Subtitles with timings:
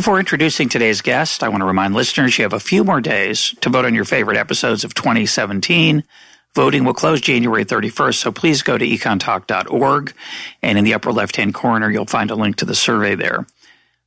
[0.00, 3.54] Before introducing today's guest, I want to remind listeners you have a few more days
[3.60, 6.04] to vote on your favorite episodes of 2017.
[6.54, 10.14] Voting will close January 31st, so please go to econtalk.org
[10.62, 13.46] and in the upper left hand corner, you'll find a link to the survey there.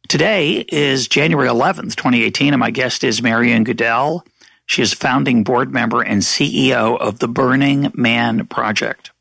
[0.08, 4.26] Today is January 11th, 2018, and my guest is Marian Goodell.
[4.66, 9.12] She is founding board member and CEO of the Burning Man Project.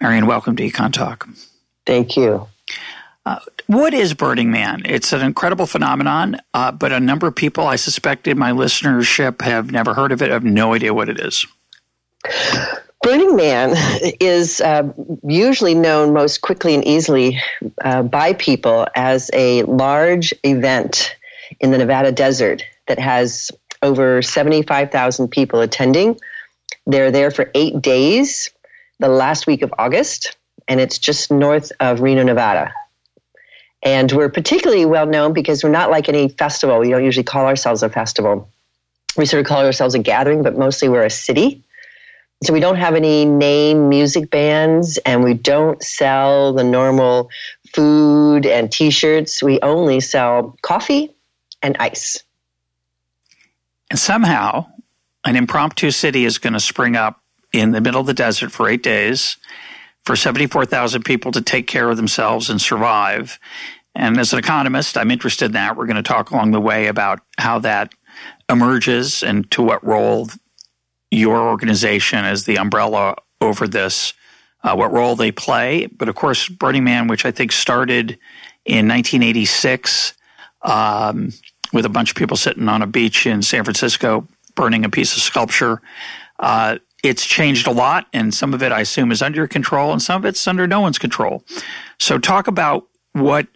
[0.00, 1.28] Marian, welcome to Econ Talk.
[1.86, 2.48] Thank you.
[3.24, 4.82] Uh, what is Burning Man?
[4.84, 9.42] It's an incredible phenomenon, uh, but a number of people I suspect in my listenership
[9.42, 11.46] have never heard of it, have no idea what it is.
[13.02, 13.74] Burning Man
[14.20, 17.40] is uh, usually known most quickly and easily
[17.84, 21.14] uh, by people as a large event
[21.60, 23.50] in the Nevada desert that has
[23.82, 26.18] over 75,000 people attending.
[26.86, 28.50] They're there for eight days,
[28.98, 32.72] the last week of August, and it's just north of Reno, Nevada.
[33.86, 36.80] And we're particularly well known because we're not like any festival.
[36.80, 38.50] We don't usually call ourselves a festival.
[39.16, 41.62] We sort of call ourselves a gathering, but mostly we're a city.
[42.42, 47.30] So we don't have any name music bands and we don't sell the normal
[47.72, 49.40] food and t shirts.
[49.40, 51.14] We only sell coffee
[51.62, 52.24] and ice.
[53.88, 54.66] And somehow,
[55.24, 58.68] an impromptu city is going to spring up in the middle of the desert for
[58.68, 59.36] eight days
[60.06, 63.40] for 74,000 people to take care of themselves and survive.
[63.96, 65.76] And as an economist, I'm interested in that.
[65.76, 67.92] We're going to talk along the way about how that
[68.48, 70.28] emerges and to what role
[71.10, 74.12] your organization as the umbrella over this,
[74.62, 75.86] uh, what role they play.
[75.86, 78.18] But of course, Burning Man, which I think started
[78.64, 80.14] in 1986
[80.62, 81.32] um,
[81.72, 85.16] with a bunch of people sitting on a beach in San Francisco burning a piece
[85.16, 85.80] of sculpture.
[86.40, 90.02] Uh, it's changed a lot, and some of it, I assume, is under control, and
[90.02, 91.44] some of it's under no one's control.
[92.00, 93.46] So, talk about what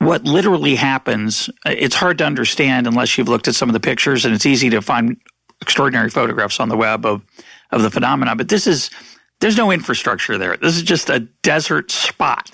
[0.00, 4.24] what literally happens, it's hard to understand unless you've looked at some of the pictures,
[4.24, 5.18] and it's easy to find
[5.60, 7.22] extraordinary photographs on the web of,
[7.70, 8.38] of the phenomenon.
[8.38, 8.90] But this is,
[9.40, 10.56] there's no infrastructure there.
[10.56, 12.50] This is just a desert spot.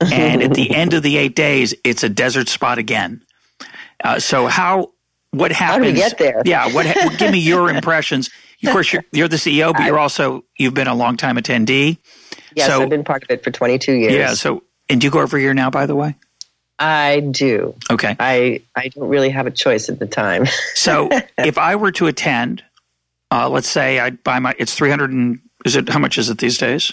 [0.00, 3.22] And at the end of the eight days, it's a desert spot again.
[4.02, 4.90] Uh, so how,
[5.30, 5.76] what happens?
[5.76, 6.42] How do we get there?
[6.44, 6.72] Yeah.
[6.72, 8.30] What, give me your impressions.
[8.64, 11.98] Of course, you're, you're the CEO, but you're also, you've been a long time attendee.
[12.56, 14.12] Yes, so, I've been part of it for 22 years.
[14.12, 14.34] Yeah.
[14.34, 16.16] So, and do you go every year now, by the way?
[16.80, 17.74] I do.
[17.90, 18.16] Okay.
[18.18, 20.46] I, I don't really have a choice at the time.
[20.74, 22.64] so if I were to attend,
[23.30, 26.38] uh, let's say I buy my, it's 300 and, is it, how much is it
[26.38, 26.92] these days?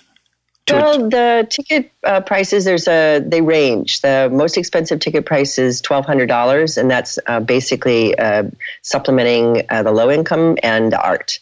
[0.69, 4.01] Well, the ticket uh, prices there's a they range.
[4.01, 8.43] The most expensive ticket price is twelve hundred dollars, and that's uh, basically uh,
[8.81, 11.39] supplementing uh, the low income and art.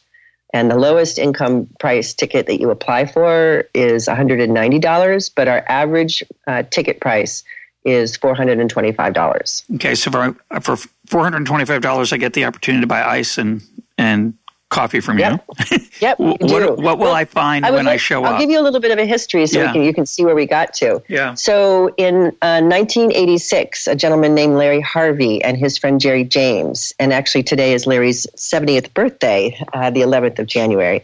[0.53, 4.77] And the lowest income price ticket that you apply for is one hundred and ninety
[4.77, 7.43] dollars, but our average uh, ticket price
[7.85, 9.75] is $425.
[9.75, 10.75] Okay, so for, for
[11.07, 13.61] $425, I get the opportunity to buy ice and,
[13.97, 14.33] and
[14.69, 15.45] coffee from yep.
[15.71, 15.77] you.
[16.01, 16.19] yep.
[16.19, 18.33] what, what, will well, I find I when like, I show I'll up?
[18.33, 19.71] I'll give you a little bit of a history so yeah.
[19.71, 21.01] can, you can see where we got to.
[21.07, 21.33] Yeah.
[21.35, 27.13] So in uh, 1986, a gentleman named Larry Harvey and his friend Jerry James, and
[27.13, 31.03] actually today is Larry's 70th birthday, uh, the 11th of January.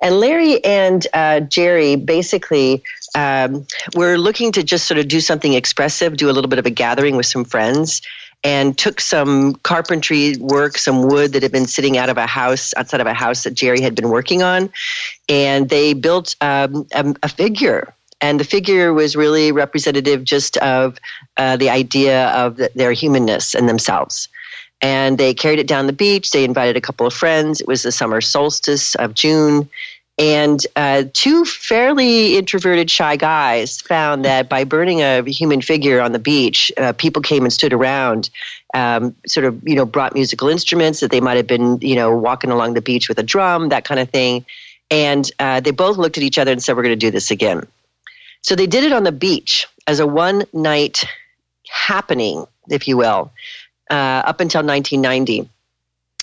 [0.00, 2.82] And Larry and uh, Jerry basically
[3.14, 6.66] um, we're looking to just sort of do something expressive, do a little bit of
[6.66, 8.02] a gathering with some friends,
[8.44, 12.74] and took some carpentry work, some wood that had been sitting out of a house,
[12.76, 14.70] outside of a house that Jerry had been working on,
[15.28, 17.94] and they built um, a, a, figure.
[18.20, 20.98] And the figure was really representative just of
[21.36, 24.28] uh, the idea of the, their humanness and themselves.
[24.80, 26.32] And they carried it down the beach.
[26.32, 27.60] They invited a couple of friends.
[27.60, 29.68] It was the summer solstice of June
[30.18, 36.12] and uh, two fairly introverted, shy guys found that by burning a human figure on
[36.12, 38.28] the beach, uh, people came and stood around,
[38.74, 42.14] um, sort of, you know, brought musical instruments that they might have been, you know,
[42.14, 44.44] walking along the beach with a drum, that kind of thing.
[44.90, 47.30] And uh, they both looked at each other and said, We're going to do this
[47.30, 47.66] again.
[48.42, 51.04] So they did it on the beach as a one night
[51.70, 53.32] happening, if you will,
[53.90, 53.94] uh,
[54.26, 55.48] up until 1990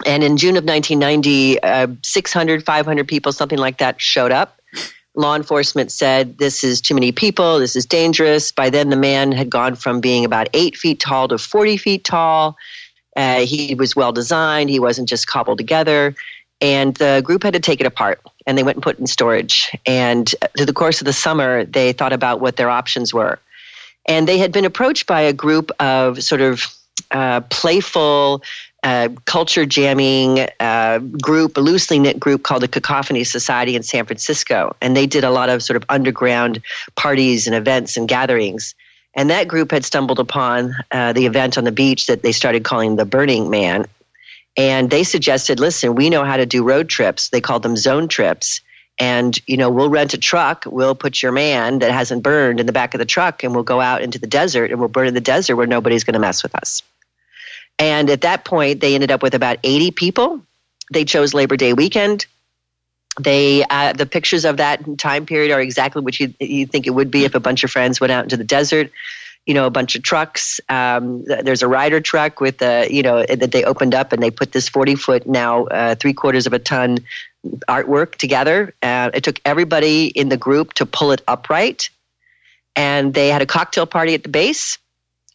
[0.05, 4.59] and in June of 1990, uh, 600, 500 people, something like that, showed up.
[5.15, 8.51] Law enforcement said, This is too many people, this is dangerous.
[8.51, 12.03] By then, the man had gone from being about eight feet tall to 40 feet
[12.03, 12.57] tall.
[13.15, 16.15] Uh, he was well designed, he wasn't just cobbled together.
[16.61, 19.07] And the group had to take it apart and they went and put it in
[19.07, 19.71] storage.
[19.85, 23.39] And through the course of the summer, they thought about what their options were.
[24.07, 26.65] And they had been approached by a group of sort of
[27.11, 28.43] uh, playful,
[28.83, 34.05] uh, culture jamming uh, group, a loosely knit group called the Cacophony Society in San
[34.05, 34.75] Francisco.
[34.81, 36.61] And they did a lot of sort of underground
[36.95, 38.75] parties and events and gatherings.
[39.15, 42.63] And that group had stumbled upon uh, the event on the beach that they started
[42.63, 43.85] calling the Burning Man.
[44.55, 47.29] And they suggested, listen, we know how to do road trips.
[47.29, 48.61] They called them zone trips.
[48.99, 52.65] And, you know, we'll rent a truck, we'll put your man that hasn't burned in
[52.65, 55.07] the back of the truck, and we'll go out into the desert and we'll burn
[55.07, 56.83] in the desert where nobody's going to mess with us.
[57.79, 60.41] And at that point, they ended up with about 80 people.
[60.91, 62.25] They chose Labor Day weekend.
[63.19, 66.91] They uh, the pictures of that time period are exactly what you you think it
[66.91, 68.91] would be if a bunch of friends went out into the desert.
[69.45, 70.61] You know, a bunch of trucks.
[70.69, 74.31] Um, there's a Ryder truck with the you know that they opened up and they
[74.31, 76.99] put this 40 foot now uh, three quarters of a ton
[77.67, 78.73] artwork together.
[78.81, 81.89] Uh, it took everybody in the group to pull it upright,
[82.75, 84.77] and they had a cocktail party at the base,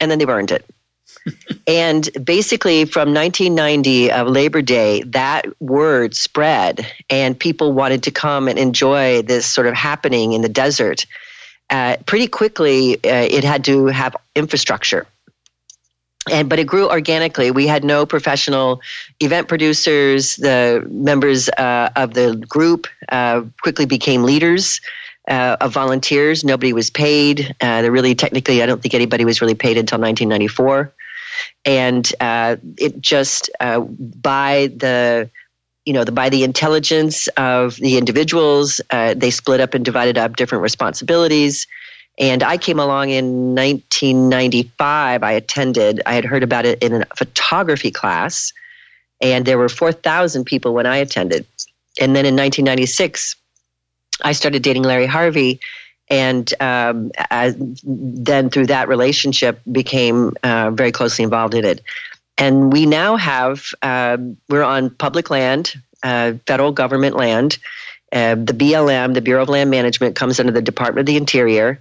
[0.01, 0.65] and then they burned it
[1.67, 8.49] and basically, from 1990 of Labor Day, that word spread, and people wanted to come
[8.49, 11.07] and enjoy this sort of happening in the desert.
[11.71, 15.07] Uh, pretty quickly, uh, it had to have infrastructure.
[16.31, 17.51] And, but it grew organically.
[17.51, 18.81] We had no professional
[19.21, 20.37] event producers.
[20.37, 24.81] The members uh, of the group uh, quickly became leaders.
[25.27, 26.45] Uh, of volunteers.
[26.45, 27.57] Nobody was paid.
[27.59, 30.93] Uh, there really, technically, I don't think anybody was really paid until 1994
[31.65, 35.31] and uh, it just uh, by the
[35.85, 40.19] you know the, by the intelligence of the individuals uh, they split up and divided
[40.19, 41.67] up different responsibilities.
[42.19, 47.07] And i came along in 1995 i attended i had heard about it in a
[47.17, 48.53] photography class
[49.21, 51.45] and there were 4000 people when i attended.
[52.01, 53.35] And then in 1996
[54.23, 55.59] i started dating larry harvey
[56.09, 57.11] and um,
[57.85, 61.83] then through that relationship became uh, very closely involved in it.
[62.37, 64.19] And we now have uh,
[64.49, 67.59] we're on public land uh, federal government land.
[68.13, 71.81] Uh, the blm the bureau of land management comes under the department of the interior.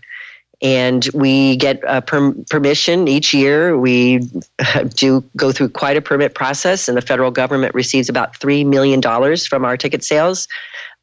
[0.62, 3.78] And we get per- permission each year.
[3.78, 4.20] We
[4.96, 9.02] do go through quite a permit process and the federal government receives about $3 million
[9.02, 10.48] from our ticket sales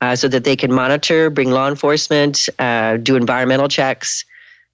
[0.01, 4.25] uh, so that they can monitor, bring law enforcement, uh, do environmental checks.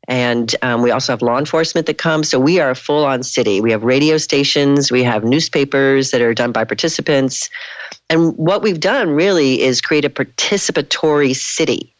[0.09, 2.29] And um, we also have law enforcement that comes.
[2.29, 3.61] So we are a full on city.
[3.61, 7.51] We have radio stations, we have newspapers that are done by participants.
[8.09, 11.93] And what we've done really is create a participatory city.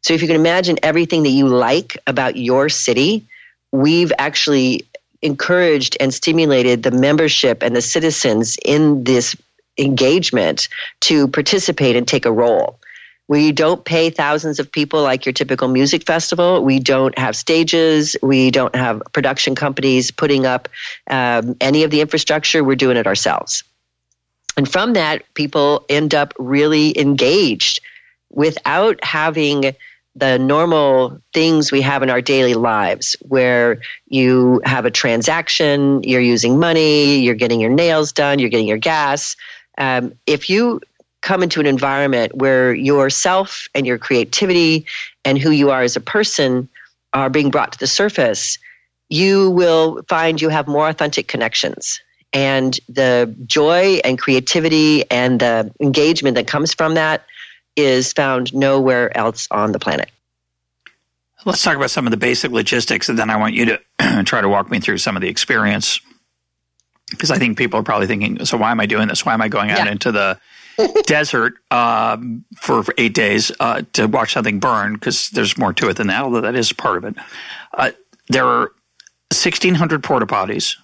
[0.00, 3.26] So if you can imagine everything that you like about your city,
[3.70, 4.86] we've actually
[5.20, 9.36] encouraged and stimulated the membership and the citizens in this
[9.78, 10.68] engagement
[11.00, 12.78] to participate and take a role.
[13.28, 16.62] We don't pay thousands of people like your typical music festival.
[16.62, 18.16] We don't have stages.
[18.22, 20.68] We don't have production companies putting up
[21.08, 22.62] um, any of the infrastructure.
[22.62, 23.64] We're doing it ourselves.
[24.56, 27.80] And from that, people end up really engaged
[28.30, 29.74] without having
[30.14, 36.20] the normal things we have in our daily lives where you have a transaction, you're
[36.20, 39.36] using money, you're getting your nails done, you're getting your gas.
[39.78, 40.80] Um, if you
[41.22, 44.86] come into an environment where yourself and your creativity
[45.24, 46.68] and who you are as a person
[47.12, 48.58] are being brought to the surface,
[49.08, 52.00] you will find you have more authentic connections.
[52.32, 57.24] And the joy and creativity and the engagement that comes from that
[57.76, 60.10] is found nowhere else on the planet.
[61.44, 64.40] Let's talk about some of the basic logistics, and then I want you to try
[64.40, 66.00] to walk me through some of the experience
[67.22, 69.24] because I think people are probably thinking, so why am I doing this?
[69.24, 69.92] Why am I going out yeah.
[69.92, 70.40] into the
[71.06, 74.94] desert um, for, for, eight days uh, to watch something burn?
[74.94, 77.14] Because there's more to it than that, although that is part of it.
[77.72, 77.92] Uh,
[78.28, 78.72] there are
[79.30, 80.74] 1,600 porta potties.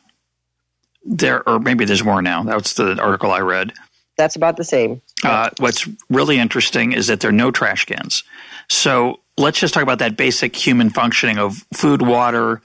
[1.04, 2.44] There, or maybe there's more now.
[2.44, 3.72] That's the article I read.
[4.16, 5.02] That's about the same.
[5.24, 8.22] Uh, what's really interesting is that there are no trash cans.
[8.68, 12.62] So let's just talk about that basic human functioning of food, water,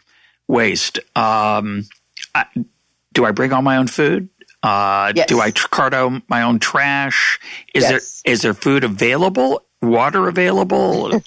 [0.48, 1.00] waste.
[1.15, 1.86] Um,
[2.36, 2.46] I,
[3.13, 4.29] do I bring all my own food?
[4.62, 5.27] Uh, yes.
[5.27, 7.39] Do I cart out my own trash?
[7.74, 8.22] Is yes.
[8.24, 9.62] there is there food available?
[9.82, 11.22] Water available?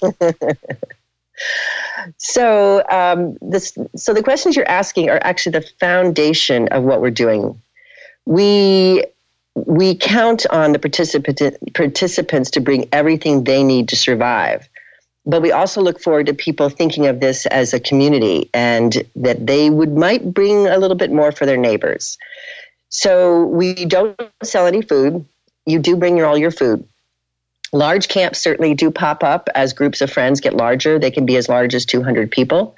[2.17, 7.11] so um, this so the questions you're asking are actually the foundation of what we're
[7.11, 7.61] doing.
[8.25, 9.05] We
[9.53, 11.41] we count on the participant,
[11.73, 14.67] participants to bring everything they need to survive.
[15.27, 19.45] But we also look forward to people thinking of this as a community and that
[19.45, 22.17] they would might bring a little bit more for their neighbors.
[22.89, 25.25] So we don't sell any food.
[25.65, 26.87] You do bring your, all your food.
[27.73, 30.97] Large camps certainly do pop up as groups of friends get larger.
[30.97, 32.73] They can be as large as 200 people.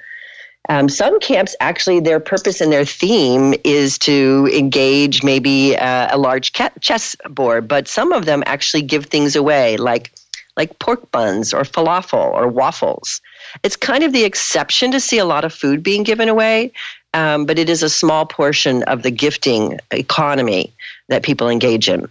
[0.68, 6.18] Um, some camps actually, their purpose and their theme is to engage maybe uh, a
[6.18, 10.12] large chess board, but some of them actually give things away, like
[10.56, 13.20] like pork buns or falafel or waffles.
[13.62, 16.72] It's kind of the exception to see a lot of food being given away,
[17.14, 20.72] um, but it is a small portion of the gifting economy
[21.08, 22.08] that people engage in.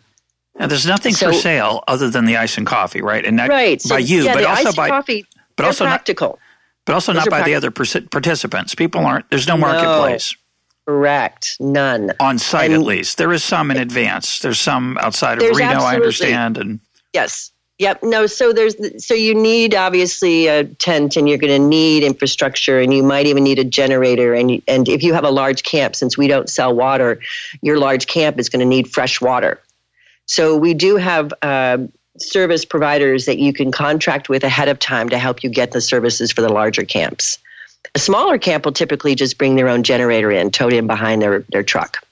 [0.59, 3.25] Now, there's nothing so, for sale other than the ice and coffee, right?
[3.25, 3.81] And not right.
[3.87, 6.29] by you, yeah, but also by coffee, but also practical.
[6.29, 6.39] Not,
[6.85, 8.75] but also Those not by the other participants.
[8.75, 9.29] People aren't.
[9.29, 10.35] There's no marketplace.
[10.85, 11.55] No, correct.
[11.61, 13.17] None on site, and, at least.
[13.17, 14.39] There is some in advance.
[14.39, 15.79] There's some outside of Reno.
[15.79, 16.57] I understand.
[16.57, 16.81] And
[17.13, 18.03] yes, Yep.
[18.03, 18.27] No.
[18.27, 22.93] So there's so you need obviously a tent, and you're going to need infrastructure, and
[22.93, 24.33] you might even need a generator.
[24.33, 27.21] And and if you have a large camp, since we don't sell water,
[27.61, 29.61] your large camp is going to need fresh water.
[30.25, 31.77] So we do have uh,
[32.17, 35.81] service providers that you can contract with ahead of time to help you get the
[35.81, 37.39] services for the larger camps.
[37.95, 41.45] A smaller camp will typically just bring their own generator in, towed in behind their
[41.49, 42.05] their truck.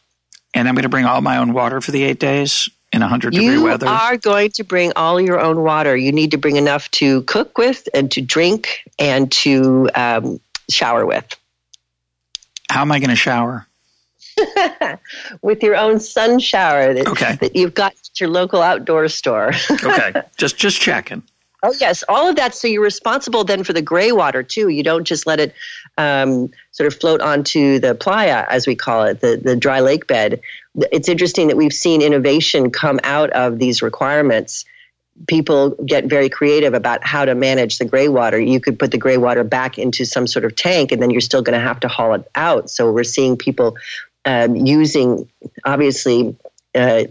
[0.54, 3.32] And I'm going to bring all my own water for the eight days in 100
[3.32, 3.86] degree you weather?
[3.86, 5.96] You are going to bring all your own water.
[5.96, 10.40] You need to bring enough to cook with and to drink and to um,
[10.70, 11.34] shower with.
[12.70, 13.66] How am I going to shower?
[15.42, 17.38] with your own sun shower that, okay.
[17.40, 19.52] that you've got at your local outdoor store.
[19.72, 21.24] okay, just just checking.
[21.64, 22.54] Oh yes, all of that.
[22.54, 24.70] So you're responsible then for the gray water too.
[24.70, 25.56] You don't just let it
[25.98, 30.06] um, sort of float onto the playa, as we call it, the the dry lake
[30.06, 30.40] bed
[30.92, 34.66] it's interesting that we've seen innovation come out of these requirements.
[35.28, 38.40] People get very creative about how to manage the gray water.
[38.40, 41.22] You could put the gray water back into some sort of tank, and then you're
[41.22, 42.70] still going to have to haul it out.
[42.70, 43.78] So we're seeing people
[44.26, 45.30] um, using,
[45.66, 46.36] obviously,
[46.76, 47.06] uh,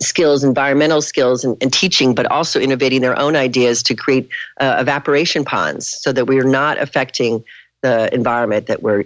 [0.00, 4.28] skills, environmental skills, and, and, teaching, but also innovating their own ideas to create
[4.58, 7.44] uh, evaporation ponds so that we're not affecting
[7.82, 9.04] the environment that we're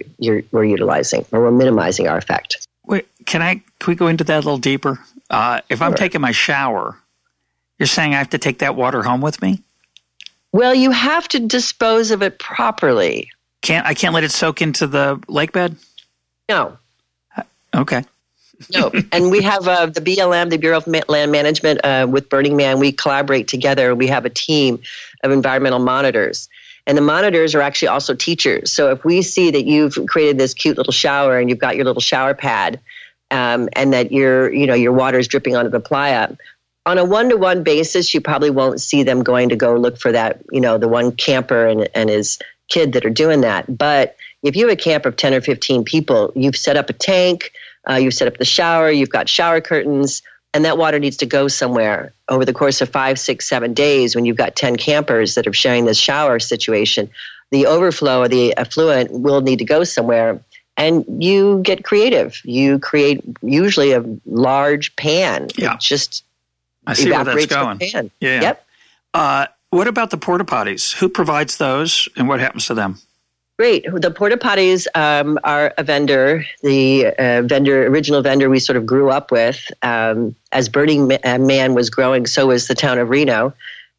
[0.51, 2.67] we're utilizing or we're minimizing our effect.
[2.85, 3.55] Wait, can I?
[3.79, 4.99] Can we go into that a little deeper?
[5.29, 5.87] Uh, if sure.
[5.87, 6.97] I'm taking my shower,
[7.79, 9.61] you're saying I have to take that water home with me?
[10.51, 13.29] Well, you have to dispose of it properly.
[13.61, 13.93] Can't I?
[13.93, 15.75] Can't let it soak into the lake bed.
[16.47, 16.77] No.
[17.35, 18.05] Uh, okay.
[18.73, 22.55] No, and we have uh, the BLM, the Bureau of Land Management, uh, with Burning
[22.55, 22.79] Man.
[22.79, 23.95] We collaborate together.
[23.95, 24.81] We have a team
[25.23, 26.49] of environmental monitors,
[26.87, 28.71] and the monitors are actually also teachers.
[28.71, 31.85] So if we see that you've created this cute little shower and you've got your
[31.85, 32.79] little shower pad,
[33.31, 36.35] um, and that your you know your water is dripping onto the playa,
[36.85, 39.97] on a one to one basis, you probably won't see them going to go look
[39.97, 43.77] for that you know the one camper and, and his kid that are doing that.
[43.77, 46.93] But if you have a camp of ten or fifteen people, you've set up a
[46.93, 47.51] tank,
[47.89, 50.21] uh, you've set up the shower, you've got shower curtains
[50.55, 54.15] and that water needs to go somewhere over the course of five, six, seven days
[54.15, 57.09] when you've got 10 campers that are sharing this shower situation.
[57.51, 60.39] The overflow of the effluent will need to go somewhere.
[60.77, 62.39] And you get creative.
[62.45, 65.49] You create usually a large pan.
[65.57, 65.73] Yeah.
[65.73, 66.23] It just
[66.87, 67.79] I see where that's going.
[67.79, 68.09] pan.
[68.21, 68.41] Yeah.
[68.41, 68.65] Yep.
[69.13, 70.95] Uh, what about the porta potties?
[70.95, 72.99] Who provides those and what happens to them?
[73.57, 73.85] Great.
[73.89, 78.85] The porta potties um, are a vendor, the uh, vendor, original vendor we sort of
[78.85, 79.71] grew up with.
[79.81, 83.53] Um, as Burning uh, Man was growing, so was the town of Reno.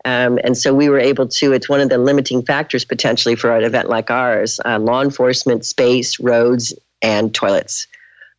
[0.05, 3.57] Um, and so we were able to, it's one of the limiting factors potentially for
[3.57, 7.87] an event like ours uh, law enforcement, space, roads, and toilets.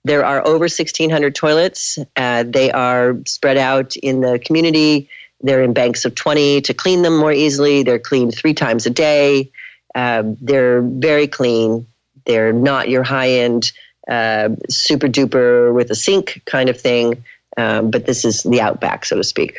[0.03, 1.97] There are over 1,600 toilets.
[2.15, 5.09] Uh, they are spread out in the community.
[5.41, 7.81] They're in banks of 20 to clean them more easily.
[7.81, 9.51] They're cleaned three times a day.
[9.97, 11.87] Um, they're very clean.
[12.25, 13.71] They're not your high end,
[14.07, 17.23] uh, super duper with a sink kind of thing.
[17.57, 19.57] Um, but this is the outback, so to speak.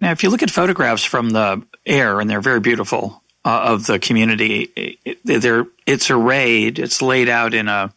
[0.00, 3.86] Now, if you look at photographs from the air, and they're very beautiful uh, of
[3.86, 7.92] the community, it, they're, it's arrayed, it's laid out in a,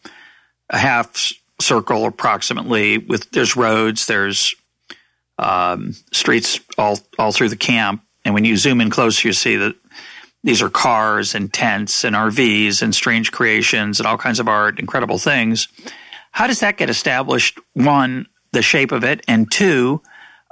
[0.72, 2.98] a half circle approximately.
[2.98, 4.56] With there's roads, there's
[5.38, 9.56] um, streets all all through the camp, and when you zoom in closer, you see
[9.58, 9.76] that
[10.48, 14.80] these are cars and tents and RVs and strange creations and all kinds of art,
[14.80, 15.68] incredible things.
[16.32, 17.60] How does that get established?
[17.74, 20.02] One, the shape of it, and two,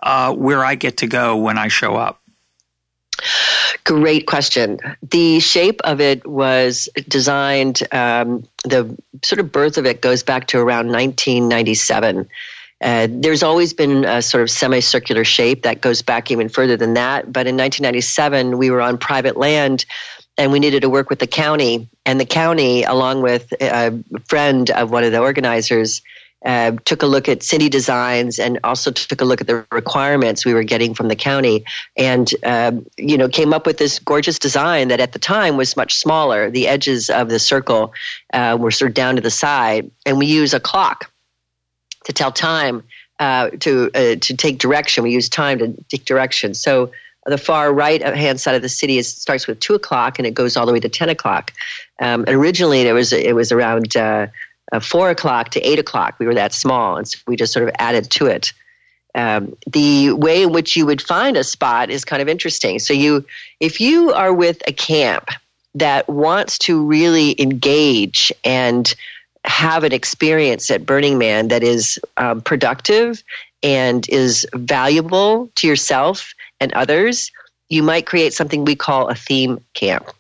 [0.03, 2.21] uh, where I get to go when I show up.
[3.85, 4.79] Great question.
[5.01, 10.47] The shape of it was designed, um, the sort of birth of it goes back
[10.47, 12.27] to around 1997.
[12.81, 16.93] Uh, there's always been a sort of semicircular shape that goes back even further than
[16.95, 17.31] that.
[17.31, 19.85] But in 1997, we were on private land
[20.37, 21.89] and we needed to work with the county.
[22.05, 26.01] And the county, along with a friend of one of the organizers,
[26.45, 30.45] uh, took a look at city designs and also took a look at the requirements
[30.45, 31.65] we were getting from the county
[31.97, 35.75] and uh, you know came up with this gorgeous design that at the time was
[35.75, 37.93] much smaller the edges of the circle
[38.31, 41.09] uh, were sort of down to the side and we use a clock
[42.05, 42.83] to tell time
[43.19, 46.91] uh, to uh, to take direction we use time to take direction so
[47.25, 50.33] the far right hand side of the city is, starts with two o'clock and it
[50.33, 51.51] goes all the way to ten o'clock.
[51.99, 54.27] Um, and originally, it was it was around uh,
[54.71, 56.15] uh, four o'clock to eight o'clock.
[56.19, 58.53] We were that small, and so we just sort of added to it.
[59.15, 62.79] Um, the way in which you would find a spot is kind of interesting.
[62.79, 63.25] So you,
[63.61, 65.29] if you are with a camp
[65.73, 68.93] that wants to really engage and
[69.45, 73.23] have an experience at Burning Man that is um, productive
[73.63, 77.31] and is valuable to yourself and others,
[77.69, 80.11] you might create something we call a theme camp.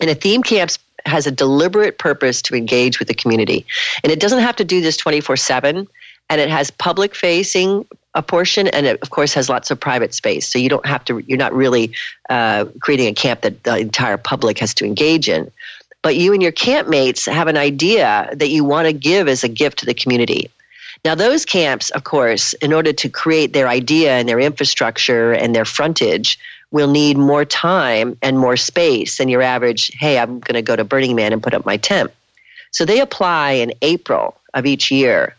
[0.00, 0.72] And a theme camp
[1.06, 3.66] has a deliberate purpose to engage with the community.
[4.02, 5.88] And it doesn't have to do this 24 7.
[6.28, 10.14] And it has public facing a portion, and it, of course, has lots of private
[10.14, 10.50] space.
[10.50, 11.92] So you don't have to, you're not really
[12.28, 15.50] uh, creating a camp that the entire public has to engage in.
[16.02, 19.48] But you and your campmates have an idea that you want to give as a
[19.48, 20.50] gift to the community.
[21.04, 25.54] Now, those camps, of course, in order to create their idea and their infrastructure and
[25.54, 26.38] their frontage,
[26.72, 30.74] will need more time and more space than your average, hey, I'm going to go
[30.74, 32.10] to Burning Man and put up my tent.
[32.70, 35.36] So they apply in April of each year,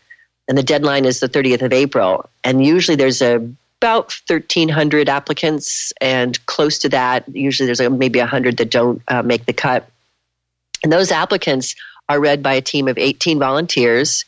[0.48, 2.30] and the deadline is the 30th of April.
[2.44, 3.36] And usually there's a,
[3.82, 9.24] about 1,300 applicants, and close to that, usually there's a, maybe 100 that don't uh,
[9.24, 9.90] make the cut.
[10.84, 11.76] And those applicants
[12.10, 14.26] are read by a team of 18 volunteers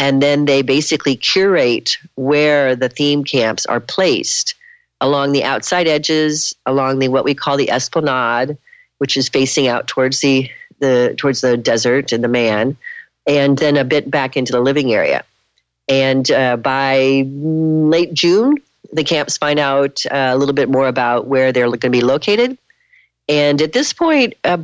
[0.00, 4.54] and then they basically curate where the theme camps are placed
[5.02, 8.56] along the outside edges, along the what we call the esplanade,
[8.96, 12.78] which is facing out towards the, the towards the desert and the man,
[13.26, 15.22] and then a bit back into the living area.
[15.86, 18.56] And uh, by late June,
[18.94, 22.00] the camps find out uh, a little bit more about where they're going to be
[22.00, 22.56] located.
[23.28, 24.60] And at this point, a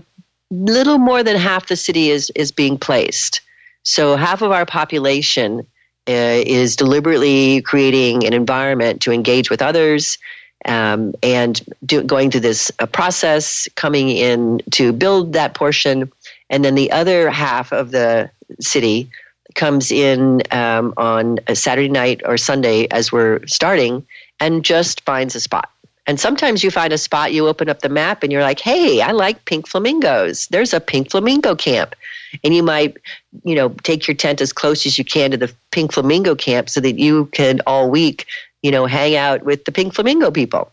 [0.51, 3.41] little more than half the city is is being placed.
[3.83, 5.61] So half of our population
[6.09, 10.19] uh, is deliberately creating an environment to engage with others
[10.65, 16.11] um, and do, going through this uh, process, coming in to build that portion.
[16.51, 18.31] And then the other half of the
[18.61, 19.11] city
[19.55, 24.07] comes in um, on a Saturday night or Sunday as we're starting
[24.39, 25.71] and just finds a spot.
[26.07, 29.01] And sometimes you find a spot, you open up the map, and you're like, hey,
[29.01, 30.47] I like pink flamingos.
[30.49, 31.97] There's a pink flamingo camp.
[32.45, 32.99] And you might,
[33.45, 36.69] you know, take your tent as close as you can to the pink flamingo camp
[36.69, 38.27] so that you can all week,
[38.63, 40.71] you know, hang out with the pink flamingo people.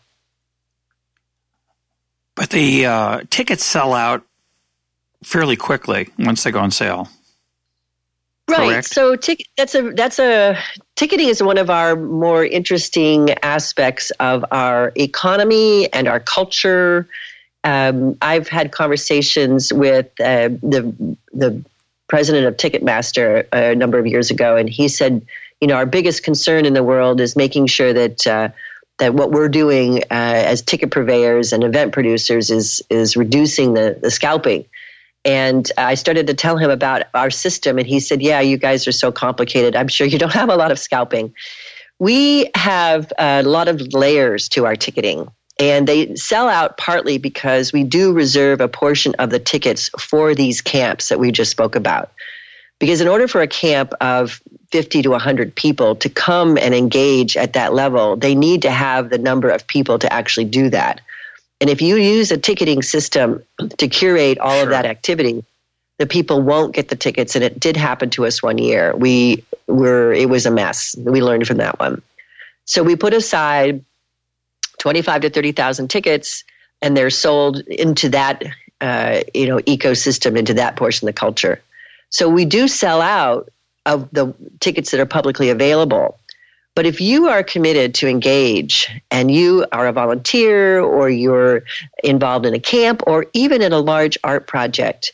[2.36, 4.24] But the uh, tickets sell out
[5.22, 7.08] fairly quickly once they go on sale.
[8.48, 8.68] Right.
[8.68, 8.86] Correct?
[8.86, 10.58] So tic- that's a that's a
[10.96, 17.08] ticketing is one of our more interesting aspects of our economy and our culture.
[17.64, 21.64] Um, I've had conversations with uh, the the
[22.06, 25.26] president of Ticketmaster a number of years ago, and he said,
[25.62, 28.50] you know, our biggest concern in the world is making sure that uh,
[28.98, 33.98] that what we're doing uh, as ticket purveyors and event producers is is reducing the,
[34.02, 34.66] the scalping
[35.24, 38.86] and I started to tell him about our system, and he said, Yeah, you guys
[38.86, 39.74] are so complicated.
[39.74, 41.34] I'm sure you don't have a lot of scalping.
[41.98, 47.72] We have a lot of layers to our ticketing, and they sell out partly because
[47.72, 51.76] we do reserve a portion of the tickets for these camps that we just spoke
[51.76, 52.12] about.
[52.80, 57.36] Because in order for a camp of 50 to 100 people to come and engage
[57.36, 61.00] at that level, they need to have the number of people to actually do that.
[61.60, 63.42] And if you use a ticketing system
[63.78, 64.64] to curate all sure.
[64.64, 65.44] of that activity,
[65.98, 67.34] the people won't get the tickets.
[67.34, 68.94] And it did happen to us one year.
[68.96, 70.96] We were, it was a mess.
[70.98, 72.02] We learned from that one.
[72.64, 73.84] So we put aside
[74.78, 76.44] 25 to 30,000 tickets
[76.82, 78.42] and they're sold into that,
[78.80, 81.62] uh, you know, ecosystem, into that portion of the culture.
[82.10, 83.48] So we do sell out
[83.86, 86.18] of the tickets that are publicly available.
[86.74, 91.62] But if you are committed to engage and you are a volunteer or you're
[92.02, 95.12] involved in a camp or even in a large art project,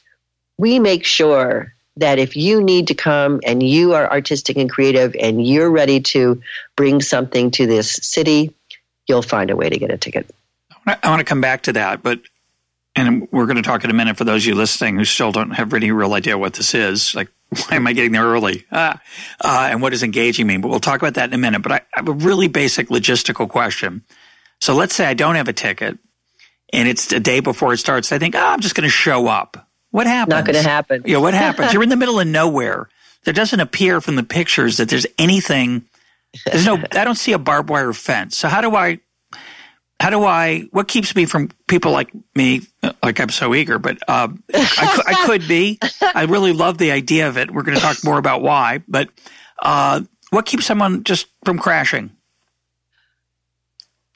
[0.56, 5.14] we make sure that if you need to come and you are artistic and creative
[5.20, 6.40] and you're ready to
[6.76, 8.54] bring something to this city,
[9.06, 10.30] you'll find a way to get a ticket.
[10.86, 12.20] I want to come back to that, but
[12.96, 15.30] and we're going to talk in a minute for those of you listening who still
[15.30, 17.14] don't have any real idea what this is.
[17.14, 17.28] Like
[17.68, 18.64] why am I getting there early?
[18.70, 18.94] Uh,
[19.40, 20.60] uh, and what does engaging mean?
[20.60, 21.62] But we'll talk about that in a minute.
[21.62, 24.04] But I, I have a really basic logistical question.
[24.60, 25.98] So let's say I don't have a ticket
[26.72, 28.12] and it's a day before it starts.
[28.12, 29.66] I think, oh, I'm just going to show up.
[29.90, 30.30] What happens?
[30.30, 31.02] Not going to happen.
[31.04, 31.72] Yeah, what happens?
[31.72, 32.88] You're in the middle of nowhere.
[33.24, 35.84] There doesn't appear from the pictures that there's anything.
[36.46, 36.78] There's no.
[36.92, 38.38] I don't see a barbed wire fence.
[38.38, 39.00] So how do I?
[40.00, 40.62] How do I?
[40.70, 42.62] What keeps me from people like me?
[43.02, 45.78] Like I'm so eager, but uh, I, I, could be.
[46.02, 47.50] I really love the idea of it.
[47.50, 48.82] We're going to talk more about why.
[48.88, 49.10] But
[49.62, 52.10] uh, what keeps someone just from crashing?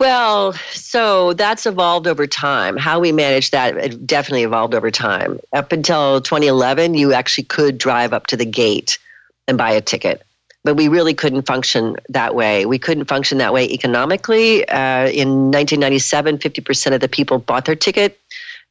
[0.00, 2.76] Well, so that's evolved over time.
[2.76, 5.38] How we manage that it definitely evolved over time.
[5.52, 8.98] Up until 2011, you actually could drive up to the gate
[9.46, 10.22] and buy a ticket,
[10.64, 12.64] but we really couldn't function that way.
[12.64, 14.66] We couldn't function that way economically.
[14.66, 18.18] Uh, in 1997, 50% of the people bought their ticket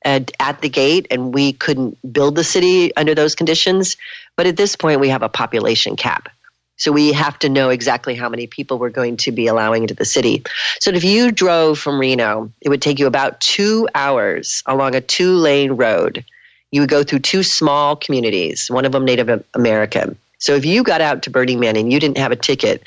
[0.03, 3.95] at, at the gate, and we couldn't build the city under those conditions.
[4.35, 6.29] But at this point, we have a population cap.
[6.77, 9.93] So we have to know exactly how many people we're going to be allowing into
[9.93, 10.43] the city.
[10.79, 15.01] So if you drove from Reno, it would take you about two hours along a
[15.01, 16.25] two lane road.
[16.71, 20.17] You would go through two small communities, one of them Native American.
[20.43, 22.83] So if you got out to Burning Man and you didn't have a ticket,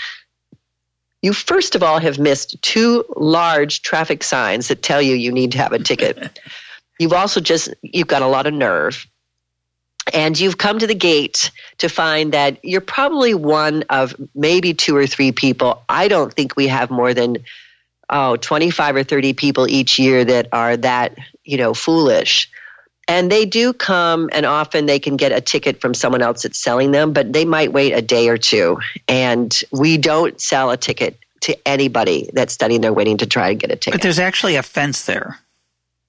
[1.23, 5.53] you first of all have missed two large traffic signs that tell you you need
[5.53, 6.39] to have a ticket.
[6.99, 9.07] you've also just you've got a lot of nerve
[10.13, 14.95] and you've come to the gate to find that you're probably one of maybe two
[14.95, 15.83] or three people.
[15.89, 17.39] I don't think we have more than
[18.11, 22.51] oh 25 or 30 people each year that are that you know foolish
[23.09, 26.59] and they do come and often they can get a ticket from someone else that's
[26.59, 30.77] selling them but they might wait a day or two and we don't sell a
[30.77, 34.19] ticket to anybody that's studying there waiting to try to get a ticket but there's
[34.19, 35.39] actually a fence there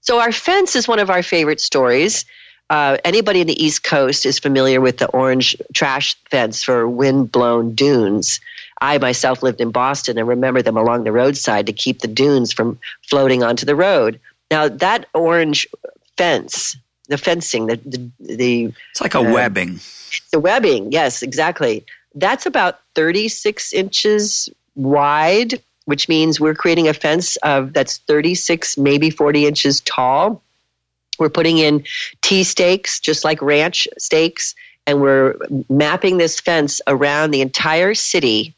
[0.02, 2.26] so our fence is one of our favorite stories
[2.70, 7.74] uh, anybody in the East Coast is familiar with the orange trash fence for wind-blown
[7.76, 8.42] dunes.
[8.82, 12.52] I myself lived in Boston and remember them along the roadside to keep the dunes
[12.52, 12.78] from
[13.10, 14.20] floating onto the road.
[14.52, 15.66] Now that orange
[16.18, 16.76] fence,
[17.08, 19.80] the fencing, the the, the it's like a uh, webbing.
[20.32, 21.86] The webbing, yes, exactly.
[22.16, 29.10] That's about 36 inches wide, which means we're creating a fence of that's 36, maybe
[29.10, 30.42] 40 inches tall
[31.18, 31.84] we're putting in
[32.22, 35.36] T stakes, just like ranch stakes, and we're
[35.70, 38.54] mapping this fence around the entire city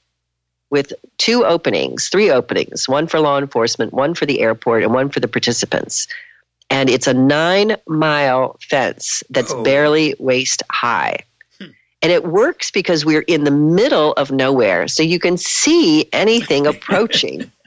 [0.69, 5.09] with two openings, three openings, one for law enforcement, one for the airport, and one
[5.09, 6.07] for the participants.
[6.69, 9.63] And it's a nine mile fence that's oh.
[9.63, 11.17] barely waist high.
[11.59, 11.67] Hmm.
[12.01, 16.67] And it works because we're in the middle of nowhere, so you can see anything
[16.67, 17.51] approaching.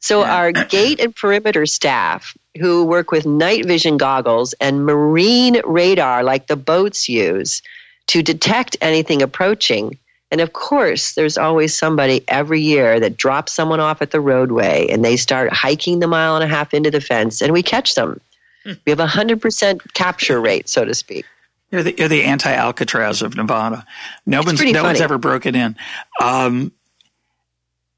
[0.00, 0.36] So yeah.
[0.36, 6.46] our gate and perimeter staff who work with night vision goggles and marine radar like
[6.46, 7.62] the boats use
[8.08, 9.98] to detect anything approaching.
[10.30, 14.88] And of course, there's always somebody every year that drops someone off at the roadway
[14.88, 17.94] and they start hiking the mile and a half into the fence and we catch
[17.94, 18.20] them.
[18.64, 21.24] we have a 100% capture rate, so to speak.
[21.70, 23.86] You're the, you're the anti Alcatraz of Nevada.
[24.26, 25.76] No, one's, no one's ever broken in.
[26.20, 26.72] Um,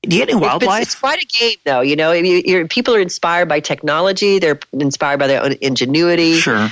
[0.03, 0.83] do you get any wildlife?
[0.83, 1.81] It's, it's, quite a game, though.
[1.81, 4.39] You know, you, people are inspired by technology.
[4.39, 6.35] They're inspired by their own ingenuity.
[6.35, 6.69] Sure.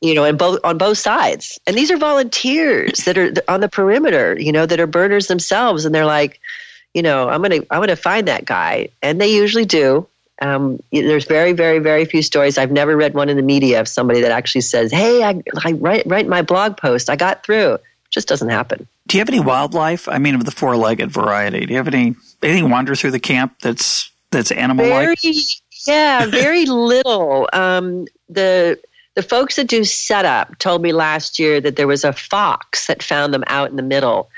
[0.00, 1.58] You know, and both on both sides.
[1.66, 4.38] And these are volunteers that are on the perimeter.
[4.38, 6.40] You know, that are burners themselves, and they're like,
[6.94, 10.06] you know, I'm gonna I'm gonna find that guy, and they usually do.
[10.42, 12.58] Um, there's very, very, very few stories.
[12.58, 15.72] I've never read one in the media of somebody that actually says, "Hey, I, I
[15.72, 17.08] write write my blog post.
[17.08, 18.86] I got through." It just doesn't happen.
[19.06, 20.08] Do you have any wildlife?
[20.08, 21.66] I mean, of the four-legged variety.
[21.66, 25.18] Do you have any anything wander through the camp that's that's animal like?
[25.86, 27.48] Yeah, very little.
[27.52, 28.78] Um, the
[29.16, 33.02] the folks that do setup told me last year that there was a fox that
[33.02, 34.28] found them out in the middle.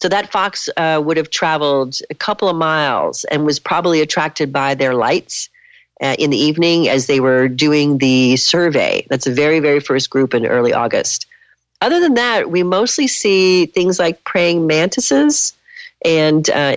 [0.00, 4.52] So that fox uh, would have traveled a couple of miles and was probably attracted
[4.52, 5.48] by their lights
[6.02, 9.06] uh, in the evening as they were doing the survey.
[9.08, 11.26] That's the very, very first group in early August.
[11.80, 15.54] Other than that, we mostly see things like praying mantises
[16.04, 16.76] and uh,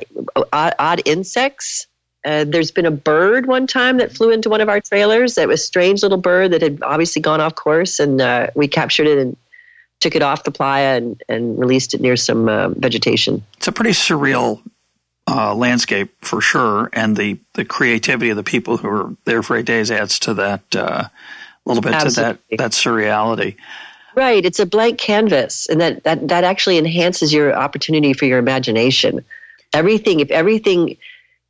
[0.54, 1.88] odd, odd, insects.
[2.26, 5.36] Uh, there's been a bird one time that flew into one of our trailers.
[5.36, 8.68] That was a strange little bird that had obviously gone off course, and uh, we
[8.68, 9.38] captured it and
[10.00, 13.44] took it off the playa and, and released it near some uh, vegetation.
[13.58, 14.62] It's a pretty surreal
[15.28, 19.56] uh, landscape for sure, and the, the creativity of the people who are there for
[19.56, 21.08] eight days adds to that a uh,
[21.66, 22.48] little bit Absolutely.
[22.50, 23.56] to that that surreality.
[24.16, 24.44] Right.
[24.44, 29.24] It's a blank canvas, and that, that, that actually enhances your opportunity for your imagination.
[29.72, 30.98] Everything, if everything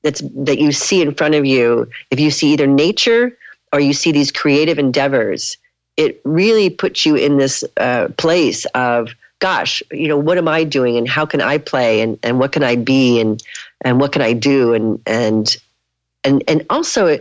[0.02, 3.38] that's that you see in front of you, if you see either nature
[3.74, 5.58] or you see these creative endeavors,
[5.98, 10.64] it really puts you in this uh, place of gosh, you know, what am I
[10.64, 13.42] doing and how can I play and, and what can I be and,
[13.82, 14.74] and what can I do?
[14.74, 15.56] And, and,
[16.24, 17.20] and, and also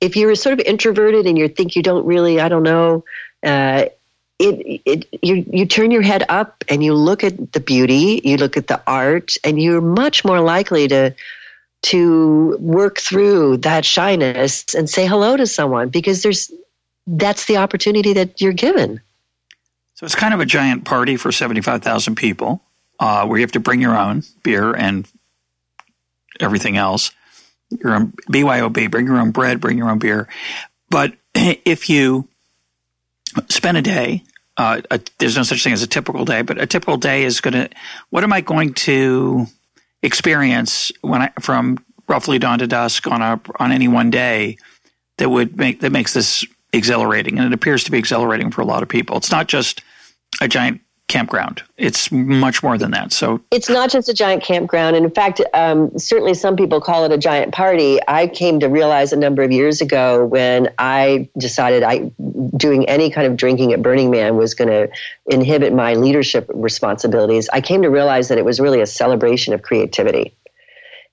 [0.00, 3.04] if you're sort of introverted and you think you don't really, I don't know,
[3.42, 3.86] uh,
[4.38, 8.36] it, it you you turn your head up and you look at the beauty, you
[8.36, 11.14] look at the art, and you're much more likely to
[11.82, 16.50] to work through that shyness and say hello to someone because there's
[17.06, 19.00] that's the opportunity that you're given.
[19.94, 22.62] So it's kind of a giant party for 75,000 people
[22.98, 25.08] uh, where you have to bring your own beer and
[26.40, 27.12] everything else.
[27.70, 30.28] Your own BYOB, bring your own bread, bring your own beer.
[30.90, 32.28] But if you
[33.48, 34.24] spend a day,
[34.56, 37.40] uh, a, there's no such thing as a typical day, but a typical day is
[37.40, 37.68] going to,
[38.10, 39.46] what am I going to
[40.02, 44.56] experience when I, from roughly dawn to dusk on a, on any one day
[45.18, 48.66] that would make, that makes this exhilarating, and it appears to be exhilarating for a
[48.66, 49.16] lot of people.
[49.16, 49.82] It's not just
[50.40, 51.62] a giant campground.
[51.76, 53.12] It's much more than that.
[53.12, 54.96] So it's not just a giant campground.
[54.96, 58.00] And in fact, um, certainly some people call it a giant party.
[58.08, 62.10] I came to realize a number of years ago when I decided I
[62.56, 64.90] doing any kind of drinking at Burning Man was going to
[65.26, 67.48] inhibit my leadership responsibilities.
[67.52, 70.34] I came to realize that it was really a celebration of creativity.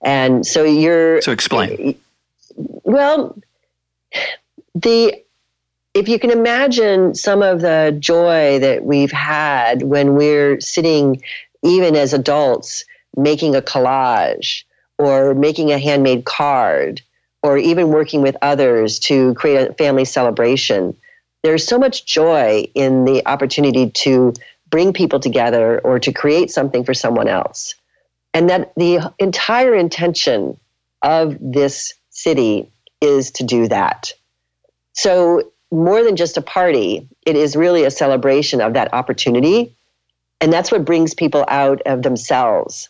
[0.04, 2.00] And so you're so explain.
[2.56, 3.38] Well,
[4.76, 5.23] the
[5.94, 11.22] if you can imagine some of the joy that we've had when we're sitting,
[11.62, 12.84] even as adults,
[13.16, 14.64] making a collage
[14.98, 17.02] or making a handmade card
[17.44, 20.96] or even working with others to create a family celebration,
[21.44, 24.34] there's so much joy in the opportunity to
[24.70, 27.76] bring people together or to create something for someone else.
[28.34, 30.58] And that the entire intention
[31.04, 34.14] of this city is to do that.
[34.94, 39.76] So more than just a party, it is really a celebration of that opportunity.
[40.40, 42.90] And that's what brings people out of themselves.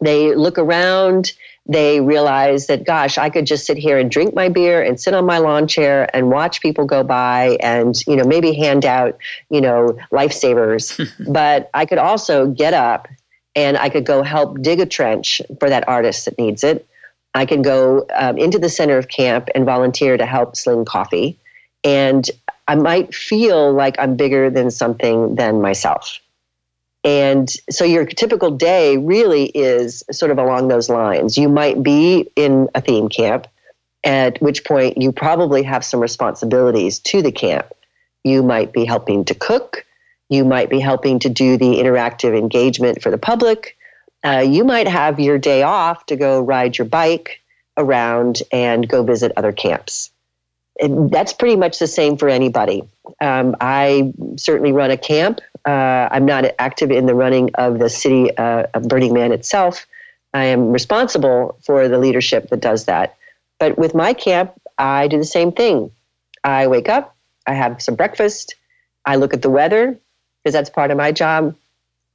[0.00, 1.32] They look around,
[1.66, 5.14] they realize that, gosh, I could just sit here and drink my beer and sit
[5.14, 9.18] on my lawn chair and watch people go by and, you know, maybe hand out,
[9.50, 11.10] you know, lifesavers.
[11.32, 13.08] but I could also get up
[13.54, 16.86] and I could go help dig a trench for that artist that needs it.
[17.32, 21.38] I can go um, into the center of camp and volunteer to help sling coffee
[21.84, 22.28] and
[22.68, 26.20] I might feel like I'm bigger than something than myself.
[27.02, 31.38] And so your typical day really is sort of along those lines.
[31.38, 33.46] You might be in a theme camp,
[34.04, 37.66] at which point you probably have some responsibilities to the camp.
[38.22, 39.86] You might be helping to cook.
[40.28, 43.78] You might be helping to do the interactive engagement for the public.
[44.22, 47.40] Uh, you might have your day off to go ride your bike
[47.78, 50.09] around and go visit other camps
[50.80, 52.82] that's pretty much the same for anybody.
[53.20, 55.40] Um, I certainly run a camp.
[55.66, 59.86] Uh, I'm not active in the running of the city uh, of Burning Man itself.
[60.32, 63.16] I am responsible for the leadership that does that.
[63.58, 65.90] But with my camp, I do the same thing.
[66.44, 67.14] I wake up,
[67.46, 68.54] I have some breakfast,
[69.04, 69.98] I look at the weather
[70.42, 71.54] because that's part of my job.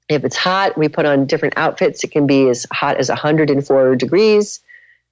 [0.09, 2.03] If it's hot, we put on different outfits.
[2.03, 4.59] It can be as hot as 104 degrees.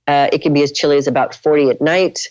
[0.07, 2.29] Uh, it can be as chilly as about 40 at night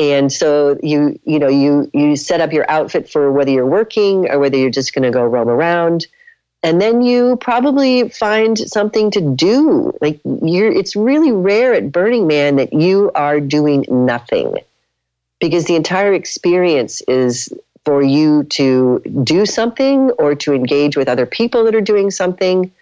[0.00, 4.30] and so you you know you you set up your outfit for whether you're working
[4.30, 6.06] or whether you're just going to go roam around.
[6.62, 9.92] And then you probably find something to do.
[10.00, 14.56] Like you're it's really rare at burning man that you are doing nothing
[15.38, 17.52] because the entire experience is
[17.84, 22.72] for you to do something or to engage with other people that are doing something.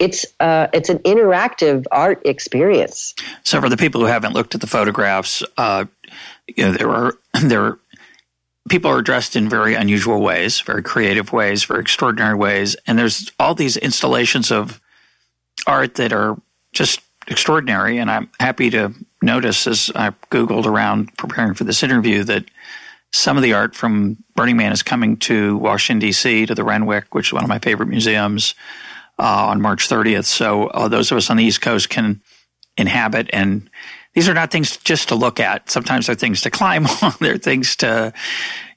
[0.00, 3.14] It's uh, it's an interactive art experience.
[3.44, 5.84] So, for the people who haven't looked at the photographs, uh,
[6.46, 7.78] you know, there are there are,
[8.68, 13.30] people are dressed in very unusual ways, very creative ways, very extraordinary ways, and there's
[13.38, 14.80] all these installations of
[15.66, 16.36] art that are
[16.72, 17.98] just extraordinary.
[17.98, 22.44] And I'm happy to notice as I googled around preparing for this interview that
[23.12, 26.46] some of the art from Burning Man is coming to Washington D.C.
[26.46, 28.54] to the Renwick, which is one of my favorite museums,
[29.18, 30.24] uh, on March 30th.
[30.24, 32.22] So uh, those of us on the East Coast can
[32.76, 33.68] inhabit and
[34.14, 35.70] these are not things just to look at.
[35.70, 37.12] Sometimes they're things to climb on.
[37.20, 38.12] they're things to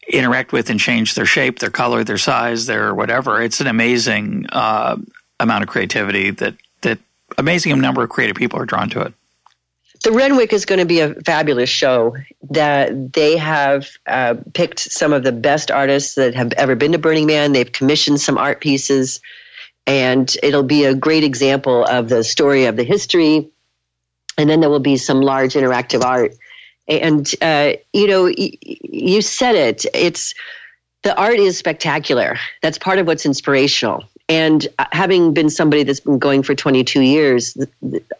[0.08, 3.42] interact with and change their shape, their color, their size, their whatever.
[3.42, 4.98] It's an amazing uh,
[5.40, 7.00] amount of creativity that that
[7.38, 9.14] amazing number of creative people are drawn to it.
[10.04, 12.16] The Renwick is going to be a fabulous show.
[12.52, 17.00] That they have uh, picked some of the best artists that have ever been to
[17.00, 17.54] Burning Man.
[17.54, 19.20] They've commissioned some art pieces,
[19.88, 23.50] and it'll be a great example of the story of the history
[24.38, 26.34] and then there will be some large interactive art.
[26.88, 29.86] And uh, you know, y- you said it.
[29.94, 30.34] It's
[31.04, 32.38] the art is spectacular.
[32.62, 34.04] That's part of what's inspirational.
[34.28, 37.58] And uh, having been somebody that's been going for 22 years,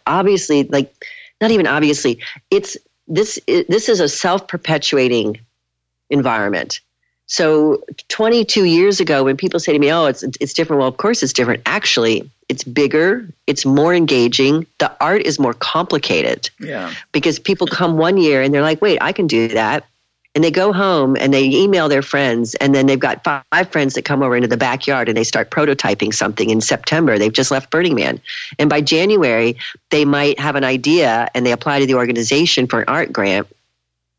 [0.06, 0.92] obviously, like
[1.40, 2.76] not even obviously, it's
[3.08, 3.38] this.
[3.46, 5.38] This is a self-perpetuating
[6.10, 6.80] environment.
[7.26, 10.96] So 22 years ago, when people say to me, "Oh, it's it's different," well, of
[10.96, 11.62] course it's different.
[11.66, 14.66] Actually, it's bigger, it's more engaging.
[14.78, 16.48] The art is more complicated.
[16.60, 16.92] Yeah.
[17.10, 19.84] Because people come one year and they're like, "Wait, I can do that."
[20.36, 23.94] and they go home and they email their friends and then they've got five friends
[23.94, 27.50] that come over into the backyard and they start prototyping something in september they've just
[27.50, 28.20] left burning man
[28.58, 29.56] and by january
[29.90, 33.48] they might have an idea and they apply to the organization for an art grant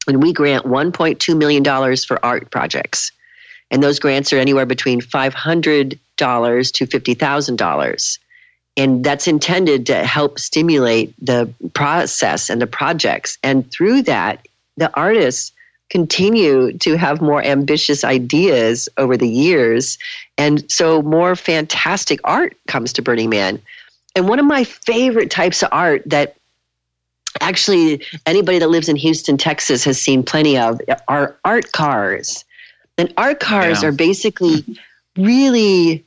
[0.07, 1.63] and we grant $1.2 million
[1.97, 3.11] for art projects
[3.69, 6.27] and those grants are anywhere between $500 to
[6.87, 8.19] $50000
[8.77, 14.93] and that's intended to help stimulate the process and the projects and through that the
[14.95, 15.51] artists
[15.89, 19.97] continue to have more ambitious ideas over the years.
[20.37, 23.61] And so more fantastic art comes to Burning Man.
[24.15, 26.37] And one of my favorite types of art that
[27.41, 32.45] actually anybody that lives in Houston, Texas has seen plenty of are art cars.
[32.97, 33.89] And art cars yeah.
[33.89, 34.65] are basically
[35.17, 36.04] really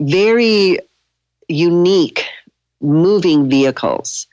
[0.00, 0.78] very
[1.48, 2.24] unique
[2.80, 4.26] moving vehicles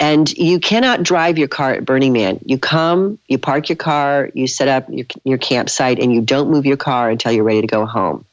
[0.00, 2.38] and you cannot drive your car at Burning Man.
[2.44, 6.50] You come, you park your car, you set up your, your campsite, and you don't
[6.50, 8.24] move your car until you're ready to go home,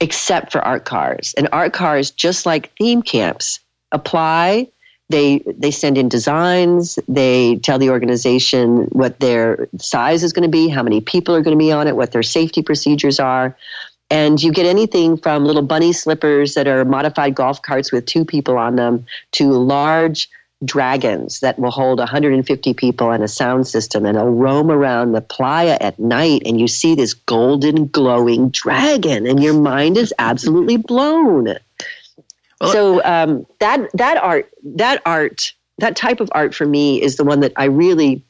[0.00, 1.34] except for art cars.
[1.36, 3.60] And art cars, just like theme camps,
[3.92, 4.68] apply.
[5.10, 6.98] They they send in designs.
[7.08, 11.42] They tell the organization what their size is going to be, how many people are
[11.42, 13.56] going to be on it, what their safety procedures are.
[14.10, 18.24] And you get anything from little bunny slippers that are modified golf carts with two
[18.24, 20.30] people on them to large
[20.64, 25.20] dragons that will hold 150 people and a sound system and they'll roam around the
[25.20, 30.76] playa at night and you see this golden glowing dragon and your mind is absolutely
[30.76, 31.54] blown
[32.60, 37.16] well, so um, that that art that art that type of art for me is
[37.16, 38.22] the one that i really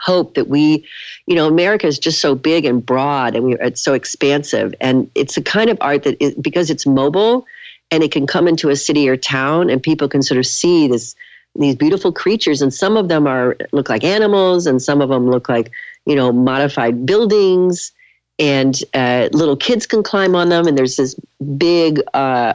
[0.00, 0.86] hope that we
[1.26, 5.10] you know america is just so big and broad and we, it's so expansive and
[5.14, 7.44] it's a kind of art that is, because it's mobile
[7.90, 10.88] and it can come into a city or town and people can sort of see
[10.88, 11.14] this
[11.54, 15.30] these beautiful creatures, and some of them are look like animals, and some of them
[15.30, 15.70] look like
[16.06, 17.92] you know modified buildings,
[18.38, 20.66] and uh, little kids can climb on them.
[20.66, 21.14] And there's this
[21.56, 22.54] big uh,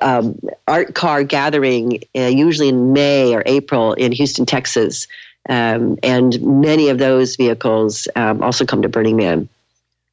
[0.00, 5.06] um, art car gathering, uh, usually in May or April in Houston, Texas.
[5.48, 9.48] Um, and many of those vehicles um, also come to Burning Man.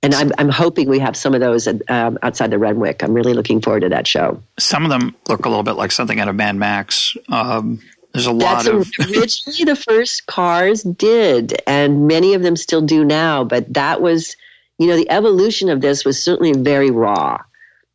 [0.04, 3.04] And I'm, I'm hoping we have some of those um, outside the Renwick.
[3.04, 4.42] I'm really looking forward to that show.
[4.58, 7.16] Some of them look a little bit like something out of Mad Max.
[7.30, 7.80] Um,
[8.12, 12.82] there's a lot That's of originally the first cars did, and many of them still
[12.82, 13.44] do now.
[13.44, 14.36] But that was,
[14.80, 17.38] you know, the evolution of this was certainly very raw.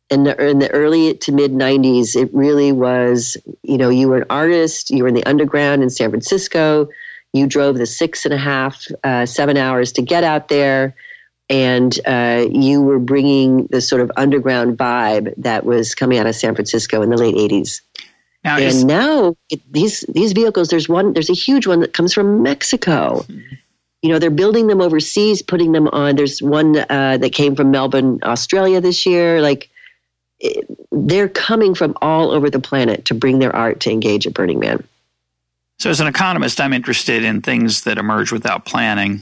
[0.09, 4.19] In the, in the early to mid 90s, it really was, you know, you were
[4.19, 6.87] an artist, you were in the underground in San Francisco,
[7.33, 10.95] you drove the six and a half, uh, seven hours to get out there,
[11.49, 16.35] and uh, you were bringing the sort of underground vibe that was coming out of
[16.35, 17.81] San Francisco in the late 80s.
[18.43, 21.93] Now, and is, now it, these these vehicles, there's one, there's a huge one that
[21.93, 23.25] comes from Mexico.
[24.01, 26.15] You know, they're building them overseas, putting them on.
[26.15, 29.41] There's one uh, that came from Melbourne, Australia this year.
[29.41, 29.69] Like
[30.39, 34.33] it, they're coming from all over the planet to bring their art to engage at
[34.33, 34.83] Burning Man.
[35.79, 39.21] So, as an economist, I'm interested in things that emerge without planning,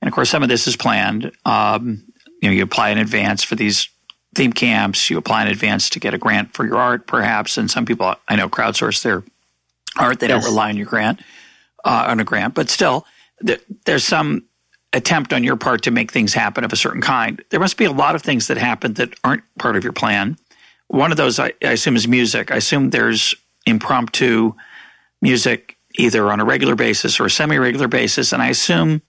[0.00, 1.30] and of course, some of this is planned.
[1.44, 2.04] Um,
[2.42, 3.88] you know, you apply in advance for these
[4.34, 5.08] theme camps.
[5.10, 7.58] You apply in advance to get a grant for your art, perhaps.
[7.58, 9.22] And some people I know crowdsource their
[9.96, 10.42] art; they yes.
[10.42, 11.20] don't rely on your grant
[11.84, 13.06] uh, on a grant, but still,
[13.46, 14.47] th- there's some
[14.92, 17.42] attempt on your part to make things happen of a certain kind.
[17.50, 20.38] There must be a lot of things that happen that aren't part of your plan.
[20.88, 22.50] One of those, I, I assume, is music.
[22.50, 23.34] I assume there's
[23.66, 24.54] impromptu
[25.20, 29.02] music either on a regular basis or a semi-regular basis, and I assume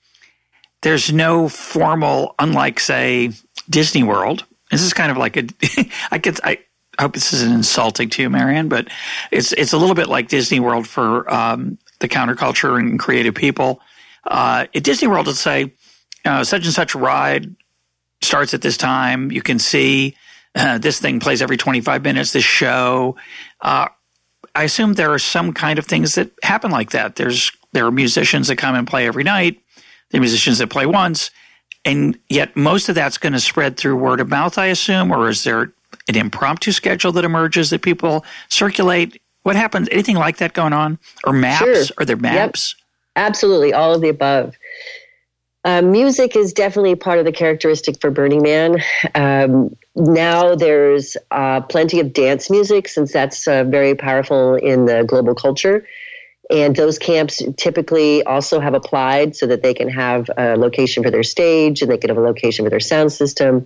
[0.82, 3.32] there's no formal, unlike say
[3.70, 5.48] Disney World, this is kind of like a,
[6.12, 6.60] I get, I
[7.00, 8.88] hope this isn't insulting to you, Marian, but
[9.32, 13.82] it's it's a little bit like Disney World for um, the counterculture and creative people.
[14.26, 15.74] Uh, at Disney World, let's say
[16.26, 17.56] uh, such and such ride
[18.22, 19.32] starts at this time.
[19.32, 20.15] You can see
[20.56, 22.34] uh, this thing plays every 25 minutes.
[22.34, 23.15] This show.
[23.62, 23.88] Uh,
[24.56, 27.15] I assume there are some kind of things that happen like that.
[27.15, 29.62] There's there are musicians that come and play every night.
[30.10, 31.32] There are musicians that play once.
[31.86, 35.30] And yet, most of that's going to spread through word of mouth, I assume, or
[35.30, 35.74] is there
[36.08, 39.22] an impromptu schedule that emerges that people circulate?
[39.44, 39.88] What happens?
[39.92, 41.00] Anything like that going on?
[41.26, 41.60] Or maps?
[41.60, 41.86] Sure.
[42.00, 42.76] Are there maps?
[42.78, 42.79] Yep.
[43.20, 44.56] Absolutely, all of the above.
[45.65, 48.82] Uh, music is definitely part of the characteristic for Burning Man.
[49.13, 55.04] Um, now there's uh, plenty of dance music since that's uh, very powerful in the
[55.04, 55.86] global culture.
[56.50, 61.12] And those camps typically also have applied so that they can have a location for
[61.12, 63.65] their stage and they can have a location for their sound system.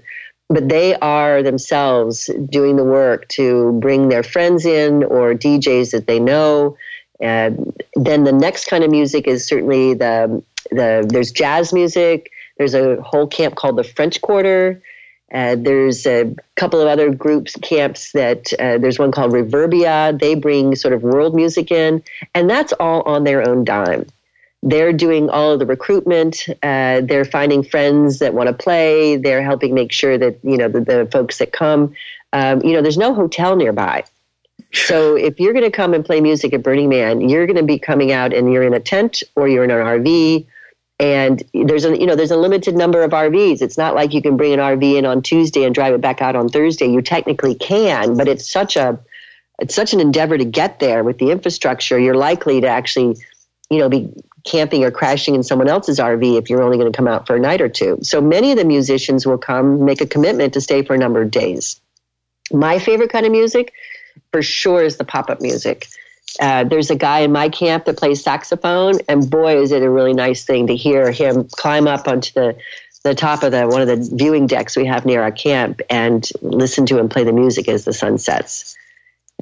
[0.49, 6.07] But they are themselves doing the work to bring their friends in or DJs that
[6.07, 6.75] they know.
[7.23, 12.29] And then the next kind of music is certainly the, the there's jazz music.
[12.57, 14.81] There's a whole camp called the French Quarter.
[15.33, 20.19] Uh, there's a couple of other groups, camps that uh, there's one called Reverbia.
[20.19, 22.03] They bring sort of world music in,
[22.35, 24.05] and that's all on their own dime.
[24.61, 26.45] They're doing all of the recruitment.
[26.61, 29.15] Uh, they're finding friends that want to play.
[29.15, 31.95] They're helping make sure that you know the, the folks that come.
[32.33, 34.03] Um, you know, there's no hotel nearby.
[34.73, 37.63] So if you're going to come and play music at Burning Man, you're going to
[37.63, 40.47] be coming out and you're in a tent or you're in an RV
[40.99, 43.61] and there's a you know there's a limited number of RVs.
[43.61, 46.21] It's not like you can bring an RV in on Tuesday and drive it back
[46.21, 46.87] out on Thursday.
[46.87, 48.99] You technically can, but it's such a
[49.59, 51.99] it's such an endeavor to get there with the infrastructure.
[51.99, 53.17] You're likely to actually
[53.69, 54.09] you know be
[54.45, 57.35] camping or crashing in someone else's RV if you're only going to come out for
[57.35, 57.97] a night or two.
[58.01, 61.21] So many of the musicians will come make a commitment to stay for a number
[61.21, 61.79] of days.
[62.51, 63.73] My favorite kind of music
[64.31, 65.87] for sure is the pop-up music.
[66.39, 69.89] Uh, there's a guy in my camp that plays saxophone, and boy, is it a
[69.89, 72.57] really nice thing to hear him climb up onto the
[73.03, 76.29] the top of the one of the viewing decks we have near our camp and
[76.41, 78.77] listen to him play the music as the sun sets.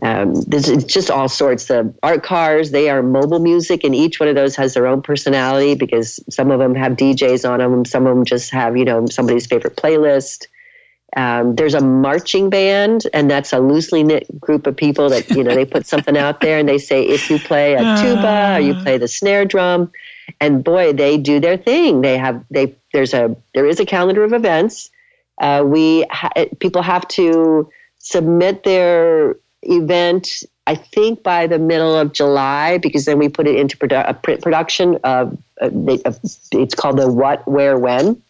[0.01, 1.65] Um, there's just all sorts.
[1.65, 5.03] The art cars, they are mobile music, and each one of those has their own
[5.03, 8.85] personality because some of them have DJs on them, some of them just have you
[8.85, 10.47] know somebody's favorite playlist.
[11.17, 15.43] Um, there's a marching band, and that's a loosely knit group of people that you
[15.43, 18.59] know they put something out there and they say if you play a tuba or
[18.61, 19.91] you play the snare drum,
[20.39, 22.01] and boy, they do their thing.
[22.01, 24.89] They have they there's a there is a calendar of events.
[25.39, 30.43] Uh, we ha- people have to submit their event.
[30.67, 34.13] I think by the middle of July, because then we put it into produ- a
[34.13, 34.97] print production.
[35.03, 35.69] Of, uh,
[36.51, 38.21] it's called the What, Where, When,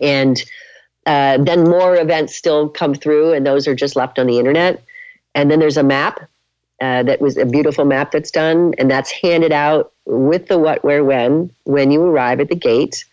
[0.00, 0.40] and
[1.10, 4.80] uh, then more events still come through, and those are just left on the internet.
[5.34, 6.20] And then there's a map
[6.80, 10.84] uh, that was a beautiful map that's done, and that's handed out with the what,
[10.84, 13.04] where, when when you arrive at the gate.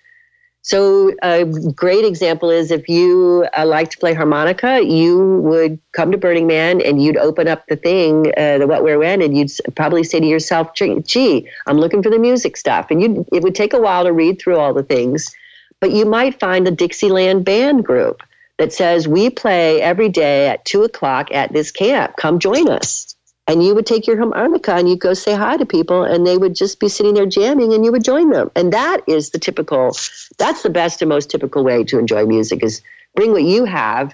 [0.61, 6.11] So a great example is if you uh, like to play harmonica, you would come
[6.11, 9.35] to Burning Man and you'd open up the thing, uh, the what, where, when, and
[9.35, 13.41] you'd probably say to yourself, "Gee, I'm looking for the music stuff." And you, it
[13.41, 15.35] would take a while to read through all the things
[15.79, 18.23] but you might find the Dixieland band group
[18.57, 22.15] that says, We play every day at two o'clock at this camp.
[22.17, 23.15] Come join us.
[23.49, 26.37] And you would take your harmonica and you'd go say hi to people, and they
[26.37, 28.51] would just be sitting there jamming, and you would join them.
[28.55, 29.95] And that is the typical,
[30.37, 32.81] that's the best and most typical way to enjoy music is
[33.15, 34.13] bring what you have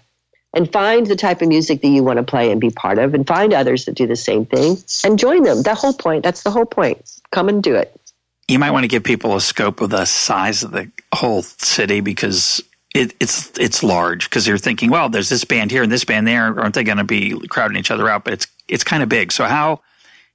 [0.55, 3.15] and find the type of music that you want to play and be part of,
[3.15, 5.63] and find others that do the same thing and join them.
[5.63, 7.11] The whole point, that's the whole point.
[7.31, 7.99] Come and do it
[8.47, 12.01] you might want to give people a scope of the size of the whole city
[12.01, 12.61] because
[12.93, 16.27] it, it's it's large because you're thinking, well, there's this band here and this band
[16.27, 18.23] there, aren't they going to be crowding each other out?
[18.23, 19.31] But it's it's kind of big.
[19.31, 19.81] So how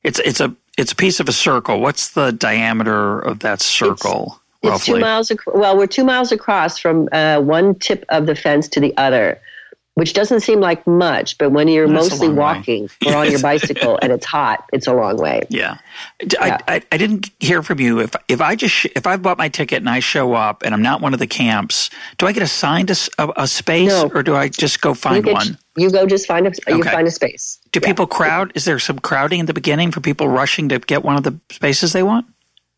[0.02, 1.80] it's it's a it's a piece of a circle.
[1.80, 4.40] What's the diameter of that circle?
[4.62, 5.30] It's, it's two miles.
[5.30, 8.96] Ac- well, we're two miles across from uh, one tip of the fence to the
[8.96, 9.40] other
[9.98, 13.98] which doesn't seem like much, but when you're That's mostly walking or on your bicycle
[14.00, 15.42] and it's hot, it's a long way.
[15.48, 15.78] Yeah.
[16.22, 16.58] yeah.
[16.68, 17.98] I, I, I, didn't hear from you.
[17.98, 20.82] If if I just if I bought my ticket and I show up and I'm
[20.82, 24.08] not one of the camps, do I get assigned a, a, a space no.
[24.14, 25.58] or do I just go find you one?
[25.76, 27.58] You go just find a you find a space.
[27.72, 27.88] Do yeah.
[27.88, 28.52] people crowd?
[28.54, 31.36] Is there some crowding in the beginning for people rushing to get one of the
[31.50, 32.24] spaces they want?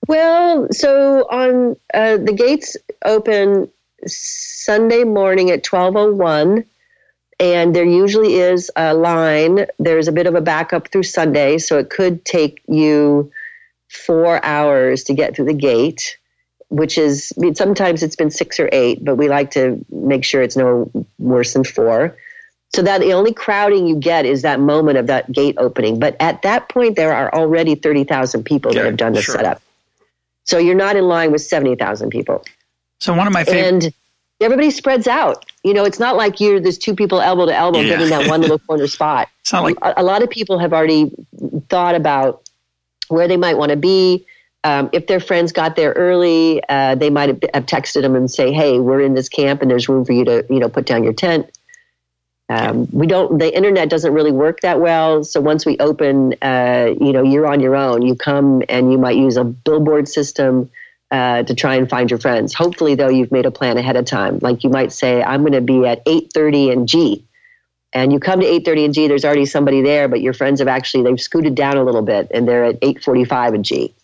[0.08, 3.70] Well, so on uh, the gates open
[4.06, 6.64] Sunday morning at twelve oh one
[7.40, 9.66] and there usually is a line.
[9.78, 13.32] There's a bit of a backup through Sunday, so it could take you
[13.88, 16.18] four hours to get through the gate,
[16.68, 20.24] which is I mean, sometimes it's been six or eight, but we like to make
[20.24, 22.16] sure it's no worse than four.
[22.74, 25.98] So that the only crowding you get is that moment of that gate opening.
[25.98, 29.34] But at that point, there are already thirty thousand people that have done the sure.
[29.34, 29.62] setup.
[30.44, 32.44] So you're not in line with seventy thousand people.
[32.98, 33.94] So one of my favorite.
[34.40, 35.44] Everybody spreads out.
[35.62, 37.90] You know, it's not like you're there's two people elbow to elbow yeah.
[37.90, 39.28] getting that one little corner spot.
[39.40, 41.12] It's not like a, a, lot of people have already
[41.68, 42.48] thought about
[43.08, 44.26] where they might want to be.
[44.64, 48.30] Um, if their friends got there early, uh, they might have, have, texted them and
[48.30, 50.86] say, "Hey, we're in this camp, and there's room for you to, you know, put
[50.86, 51.50] down your tent."
[52.50, 53.38] Um, we don't.
[53.38, 55.22] The internet doesn't really work that well.
[55.24, 58.02] So once we open, uh, you know, you're on your own.
[58.02, 60.70] You come and you might use a billboard system
[61.10, 62.54] uh, to try and find your friends.
[62.54, 64.38] Hopefully, though, you've made a plan ahead of time.
[64.40, 67.24] Like you might say, I'm going to be at 8:30 in G,
[67.92, 69.08] and you come to 8:30 in G.
[69.08, 72.28] There's already somebody there, but your friends have actually they've scooted down a little bit,
[72.32, 73.94] and they're at 8:45 in G.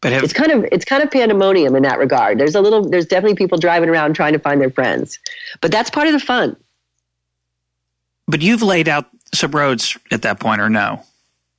[0.00, 2.38] But have, it's kind of it's kind of pandemonium in that regard.
[2.38, 5.18] There's a little there's definitely people driving around trying to find their friends,
[5.60, 6.56] but that's part of the fun.
[8.26, 11.02] But you've laid out some roads at that point, or no?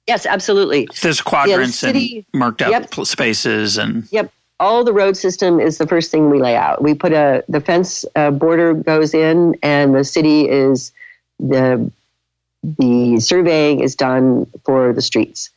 [0.07, 0.87] Yes, absolutely.
[1.01, 2.93] There's quadrants yeah, the city, and marked out yep.
[3.05, 4.07] spaces and.
[4.11, 4.31] Yep,
[4.63, 6.81] all the road system is the first thing we lay out.
[6.81, 10.93] We put a the fence uh, border goes in, and the city is
[11.39, 11.91] the
[12.63, 15.49] the surveying is done for the streets,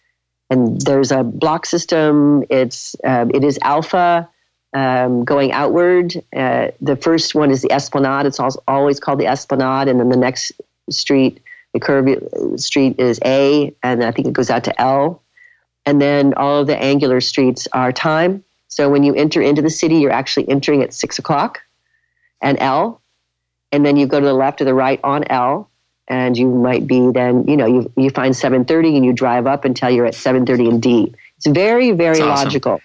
[0.51, 2.45] and there's a block system.
[2.51, 4.29] It's uh, it is alpha.
[4.73, 8.27] Um, going outward, uh, the first one is the Esplanade.
[8.27, 10.53] It's always called the Esplanade, and then the next
[10.91, 11.41] street,
[11.73, 15.23] the curve uh, street, is A, and I think it goes out to L.
[15.87, 18.45] And then all of the angular streets are time,
[18.77, 21.63] so when you enter into the city, you're actually entering at six o'clock
[22.43, 23.01] and L.
[23.73, 25.71] And then you go to the left or the right on L.
[26.09, 29.65] And you might be then, you know, you, you find 730 and you drive up
[29.65, 31.15] until you're at 730 and D.
[31.39, 32.49] It's very, very awesome.
[32.49, 32.83] logical.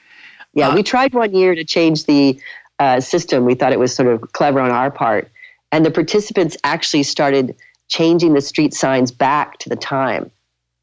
[0.53, 2.39] Yeah, uh, we tried one year to change the
[2.79, 3.43] uh, system.
[3.43, 5.29] We thought it was sort of clever on our part.
[5.73, 7.53] And the participants actually started
[7.89, 10.31] changing the street signs back to the time.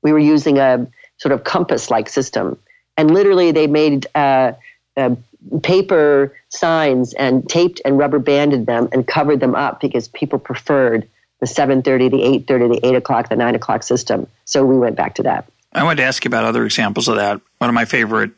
[0.03, 0.87] We were using a
[1.17, 2.59] sort of compass like system.
[2.99, 4.53] And literally, they made uh,
[4.99, 5.15] uh,
[5.63, 11.09] paper signs and taped and rubber banded them and covered them up because people preferred
[11.41, 15.15] the 7.30 the 8.30 the 8 o'clock the 9 o'clock system so we went back
[15.15, 17.85] to that i wanted to ask you about other examples of that one of my
[17.85, 18.33] favorite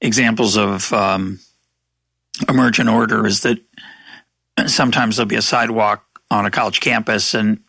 [0.00, 1.40] examples of um,
[2.48, 3.58] emergent order is that
[4.66, 7.60] sometimes there'll be a sidewalk on a college campus and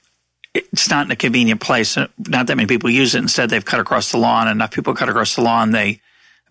[0.54, 1.96] it's not in a convenient place.
[1.96, 3.20] Not that many people use it.
[3.20, 4.50] Instead, they've cut across the lawn.
[4.50, 6.02] Enough people cut across the lawn, they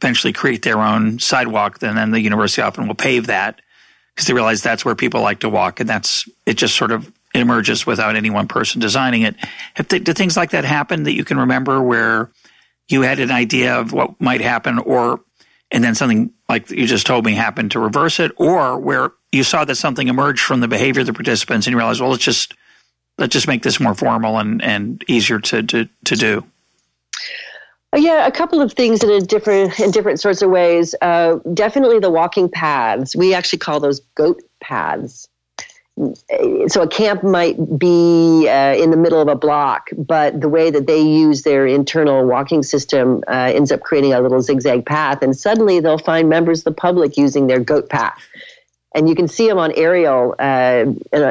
[0.01, 3.61] eventually create their own sidewalk, then, then the university often will pave that
[4.15, 6.55] because they realize that's where people like to walk, and that's it.
[6.55, 9.37] Just sort of emerges without any one person designing it.
[9.89, 12.31] Th- do things like that happen that you can remember where
[12.89, 15.21] you had an idea of what might happen, or
[15.71, 19.45] and then something like you just told me happened to reverse it, or where you
[19.45, 22.25] saw that something emerged from the behavior of the participants and you realized, well, let's
[22.25, 22.55] just
[23.19, 26.45] let's just make this more formal and, and easier to, to, to do.
[27.97, 30.95] Yeah, a couple of things in a different in different sorts of ways.
[31.01, 33.17] Uh, definitely the walking paths.
[33.17, 35.29] We actually call those goat paths.
[36.69, 40.71] So a camp might be uh, in the middle of a block, but the way
[40.71, 45.21] that they use their internal walking system uh, ends up creating a little zigzag path,
[45.21, 48.19] and suddenly they'll find members of the public using their goat path
[48.95, 50.85] and you can see them on aerial uh,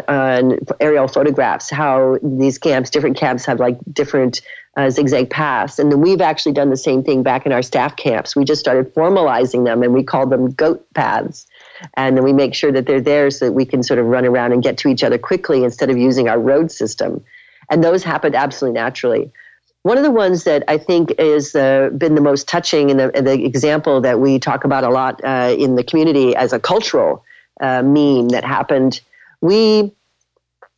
[0.08, 4.42] on aerial photographs how these camps different camps have like different
[4.78, 5.80] uh, zigzag paths.
[5.80, 8.36] And then we've actually done the same thing back in our staff camps.
[8.36, 11.48] We just started formalizing them and we call them goat paths.
[11.96, 14.26] And then we make sure that they're there so that we can sort of run
[14.26, 17.24] around and get to each other quickly instead of using our road system.
[17.70, 19.32] And those happened absolutely naturally.
[19.84, 23.22] One of the ones that I think has uh, been the most touching and the,
[23.22, 27.24] the, example that we talk about a lot uh, in the community as a cultural
[27.60, 29.02] uh, meme that happened.
[29.42, 29.92] We,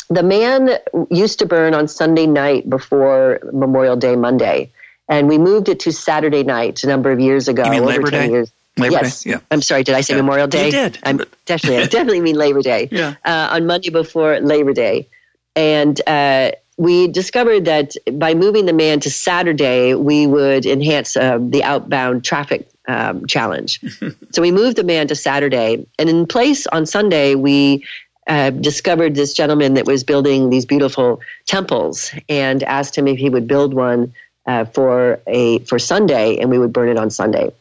[0.10, 0.72] the man
[1.10, 4.72] used to burn on Sunday night before Memorial Day Monday,
[5.08, 7.64] and we moved it to Saturday night a number of years ago.
[7.66, 8.30] You mean Labor Day?
[8.30, 8.52] Years.
[8.78, 9.24] Labor yes.
[9.24, 9.32] Day?
[9.32, 9.40] Yeah.
[9.52, 9.84] I'm sorry.
[9.84, 10.22] Did I say yeah.
[10.22, 10.66] Memorial Day?
[10.66, 11.00] You did.
[11.04, 11.84] I'm definitely.
[11.84, 12.90] I definitely mean Labor Day.
[12.92, 13.16] Yeah.
[13.26, 15.08] Uh, on Monday before Labor Day,
[15.56, 21.38] and uh, we discovered that by moving the man to Saturday, we would enhance uh,
[21.40, 23.80] the outbound traffic um, challenge.
[24.32, 27.86] so we moved the man to Saturday, and in place on Sunday, we
[28.28, 33.30] uh, discovered this gentleman that was building these beautiful temples, and asked him if he
[33.30, 34.14] would build one
[34.46, 37.52] uh, for a for Sunday, and we would burn it on Sunday.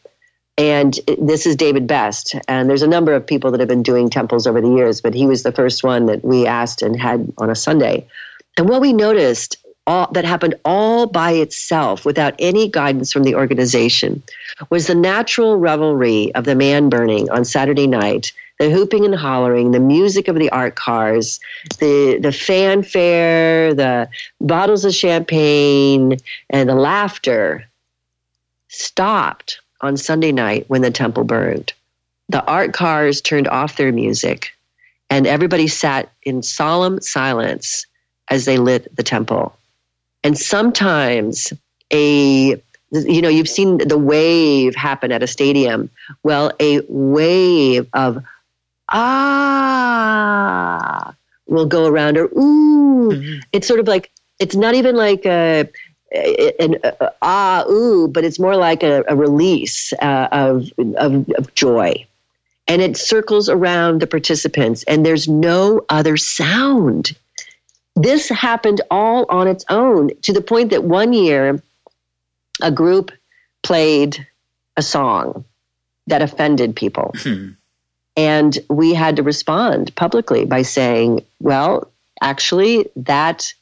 [0.57, 4.09] And this is David Best, and there's a number of people that have been doing
[4.09, 7.31] temples over the years, but he was the first one that we asked and had
[7.37, 8.07] on a Sunday.
[8.57, 9.57] And what we noticed
[9.87, 14.21] all, that happened all by itself without any guidance from the organization
[14.69, 19.71] was the natural revelry of the man burning on Saturday night, the hooping and hollering,
[19.71, 21.39] the music of the art cars,
[21.79, 24.07] the, the fanfare, the
[24.39, 26.17] bottles of champagne,
[26.49, 27.65] and the laughter
[28.67, 31.73] stopped on Sunday night when the temple burned.
[32.29, 34.53] The art cars turned off their music,
[35.09, 37.85] and everybody sat in solemn silence
[38.29, 39.57] as they lit the temple.
[40.23, 41.51] And sometimes
[41.91, 42.61] a
[42.93, 45.89] you know, you've seen the wave happen at a stadium.
[46.23, 48.21] Well, a wave of
[48.89, 49.55] ah
[51.47, 53.11] will go around or ooh.
[53.11, 53.39] Mm-hmm.
[53.53, 55.69] It's sort of like it's not even like a,
[56.59, 56.75] an
[57.21, 62.05] ah ooh, but it's more like a, a release uh, of, of, of joy.
[62.67, 67.15] and it circles around the participants, and there's no other sound.
[67.95, 71.61] This happened all on its own to the point that one year
[72.61, 73.11] a group
[73.63, 74.27] played
[74.77, 75.45] a song
[76.07, 77.13] that offended people.
[77.23, 77.49] Hmm.
[78.17, 81.89] And we had to respond publicly by saying, well,
[82.21, 83.53] actually, that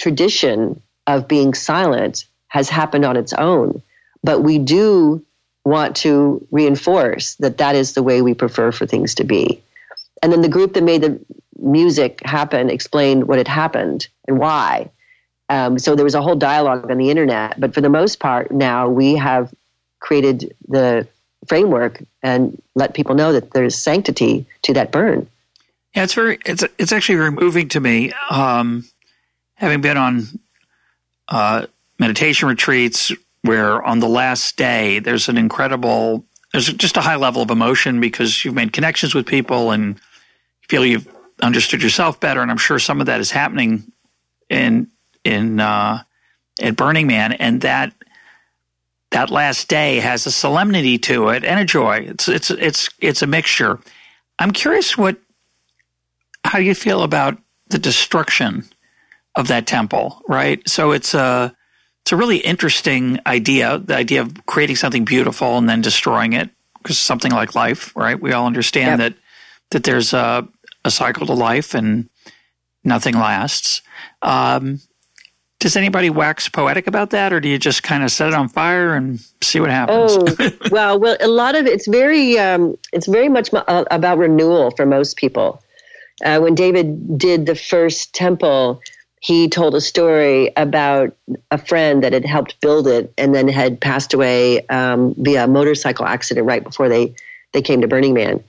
[0.00, 3.82] tradition of being silent has happened on its own.
[4.24, 5.22] But we do
[5.64, 9.60] want to reinforce that that is the way we prefer for things to be.
[10.22, 11.20] And then the group that made the
[11.58, 14.90] music happened explained what had happened and why.
[15.48, 17.58] Um, so there was a whole dialogue on the internet.
[17.58, 19.52] But for the most part, now we have
[20.00, 21.06] created the
[21.46, 25.28] framework and let people know that there's sanctity to that burn.
[25.94, 28.12] Yeah, it's very it's it's actually very moving to me.
[28.30, 28.84] Um,
[29.54, 30.26] having been on
[31.28, 31.66] uh,
[31.98, 37.42] meditation retreats where on the last day there's an incredible there's just a high level
[37.42, 41.08] of emotion because you've made connections with people and you feel you've
[41.42, 43.92] understood yourself better and I'm sure some of that is happening
[44.48, 44.88] in
[45.24, 46.02] in uh,
[46.60, 47.92] at Burning Man and that
[49.10, 52.06] that last day has a solemnity to it and a joy.
[52.08, 53.78] It's it's it's it's a mixture.
[54.38, 55.16] I'm curious what
[56.44, 58.64] how you feel about the destruction
[59.34, 60.66] of that temple right?
[60.68, 61.54] So it's a
[62.02, 66.50] it's a really interesting idea the idea of creating something beautiful and then destroying it
[66.82, 68.20] because something like life right?
[68.20, 69.12] We all understand yep.
[69.12, 69.20] that
[69.70, 70.46] that there's a,
[70.86, 72.08] a, cycle to life and
[72.84, 73.82] nothing lasts.
[74.22, 74.80] Um,
[75.58, 78.48] does anybody wax poetic about that or do you just kind of set it on
[78.48, 80.12] fire and see what happens?
[80.16, 84.70] Oh well well a lot of it's very um, it's very much uh, about renewal
[84.72, 85.62] for most people.
[86.24, 88.80] Uh, when david did the first temple
[89.26, 91.16] he told a story about
[91.50, 95.48] a friend that had helped build it and then had passed away um, via a
[95.48, 97.12] motorcycle accident right before they,
[97.52, 98.44] they came to Burning Man.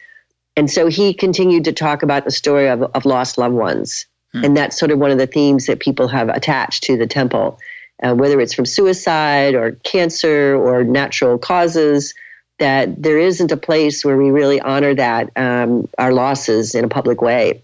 [0.57, 4.07] And so he continued to talk about the story of, of lost loved ones.
[4.33, 4.43] Hmm.
[4.43, 7.59] And that's sort of one of the themes that people have attached to the temple,
[8.03, 12.15] uh, whether it's from suicide or cancer or natural causes,
[12.57, 16.89] that there isn't a place where we really honor that, um, our losses in a
[16.89, 17.61] public way.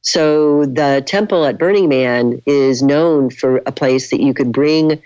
[0.00, 5.02] So the temple at Burning Man is known for a place that you could bring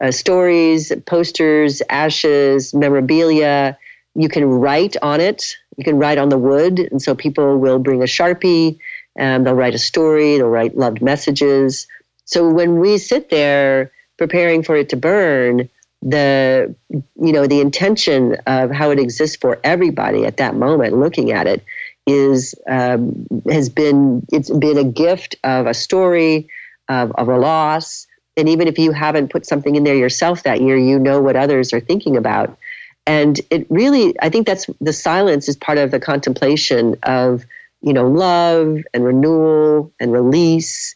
[0.00, 3.78] uh, stories, posters, ashes, memorabilia.
[4.16, 5.56] You can write on it.
[5.76, 8.78] You can write on the wood, and so people will bring a sharpie.
[9.14, 10.38] and they'll write a story.
[10.38, 11.86] They'll write loved messages.
[12.24, 15.68] So when we sit there preparing for it to burn,
[16.00, 21.30] the you know the intention of how it exists for everybody at that moment, looking
[21.30, 21.62] at it,
[22.06, 26.48] is um, has been it's been a gift of a story
[26.88, 28.06] of, of a loss
[28.36, 31.36] and even if you haven't put something in there yourself that year you know what
[31.36, 32.58] others are thinking about
[33.06, 37.44] and it really i think that's the silence is part of the contemplation of
[37.80, 40.94] you know love and renewal and release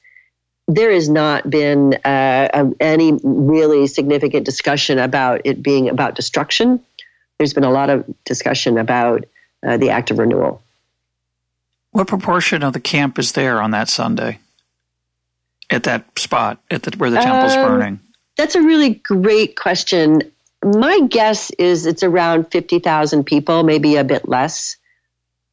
[0.68, 6.80] there has not been uh, any really significant discussion about it being about destruction
[7.38, 9.24] there's been a lot of discussion about
[9.66, 10.62] uh, the act of renewal
[11.96, 14.38] what proportion of the camp is there on that Sunday?
[15.70, 18.00] At that spot, at the, where the temple's um, burning?
[18.36, 20.30] That's a really great question.
[20.64, 24.76] My guess is it's around 50,000 people, maybe a bit less.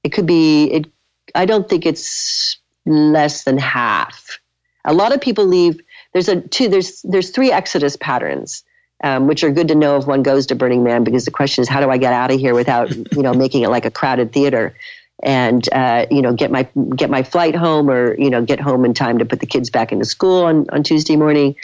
[0.04, 0.88] It could be, it,
[1.36, 4.40] I don't think it's less than half.
[4.86, 5.80] A lot of people leave.
[6.14, 6.68] There's a two.
[6.68, 8.64] There's there's three exodus patterns,
[9.04, 11.62] um, which are good to know if one goes to Burning Man because the question
[11.62, 13.92] is how do I get out of here without you know making it like a
[13.92, 14.76] crowded theater
[15.24, 18.86] and uh, you know get my get my flight home or you know get home
[18.86, 21.56] in time to put the kids back into school on, on Tuesday morning.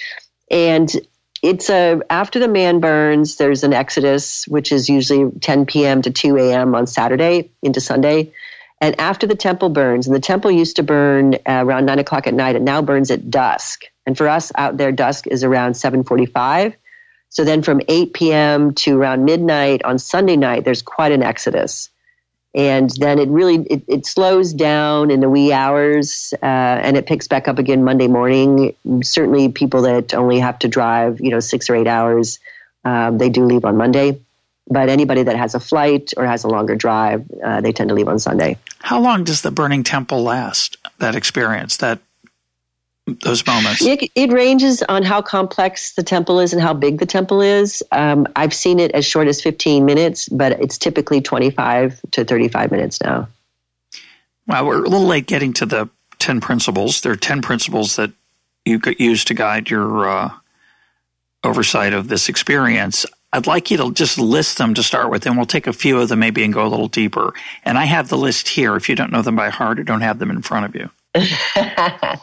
[0.50, 0.92] And
[1.42, 6.02] it's a after the man burns, there's an exodus, which is usually 10 p.m.
[6.02, 6.76] to 2 a.m.
[6.76, 8.34] on Saturday into Sunday.
[8.82, 12.28] And after the temple burns, and the temple used to burn uh, around nine o'clock
[12.28, 13.84] at night, it now burns at dusk.
[14.06, 16.76] And for us out there, dusk is around 7:45.
[17.30, 18.74] So then, from 8 p.m.
[18.76, 21.90] to around midnight on Sunday night, there's quite an exodus
[22.56, 27.06] and then it really it, it, slows down in the wee hours uh, and it
[27.06, 28.76] picks back up again monday morning.
[29.04, 32.39] Certainly people that only have to drive you know six or eight hours
[32.86, 34.20] um, they do leave on monday.
[34.72, 37.95] But anybody that has a flight or has a longer drive uh, they tend to
[37.95, 38.58] leave on sunday.
[38.80, 42.00] How long does the burning temple last that experience that
[43.24, 43.82] those moments?
[43.82, 47.84] It, it, ranges on how complex the temple is and how big the temple is.
[47.91, 52.72] Um, I've seen it as short as 15 minutes, but it's typically 25 to 35
[52.72, 53.28] minutes now.
[54.47, 55.89] Wow, we're a little late getting to the
[56.20, 57.01] 10 principles.
[57.01, 58.12] There are 10 principles that
[58.66, 60.32] you could use to guide your uh,
[61.43, 63.05] oversight of this experience.
[63.32, 65.99] I'd like you to just list them to start with, and we'll take a few
[65.99, 67.34] of them maybe and go a little deeper.
[67.64, 68.76] And I have the list here.
[68.76, 70.89] If you don't know them by heart or don't have them in front of you,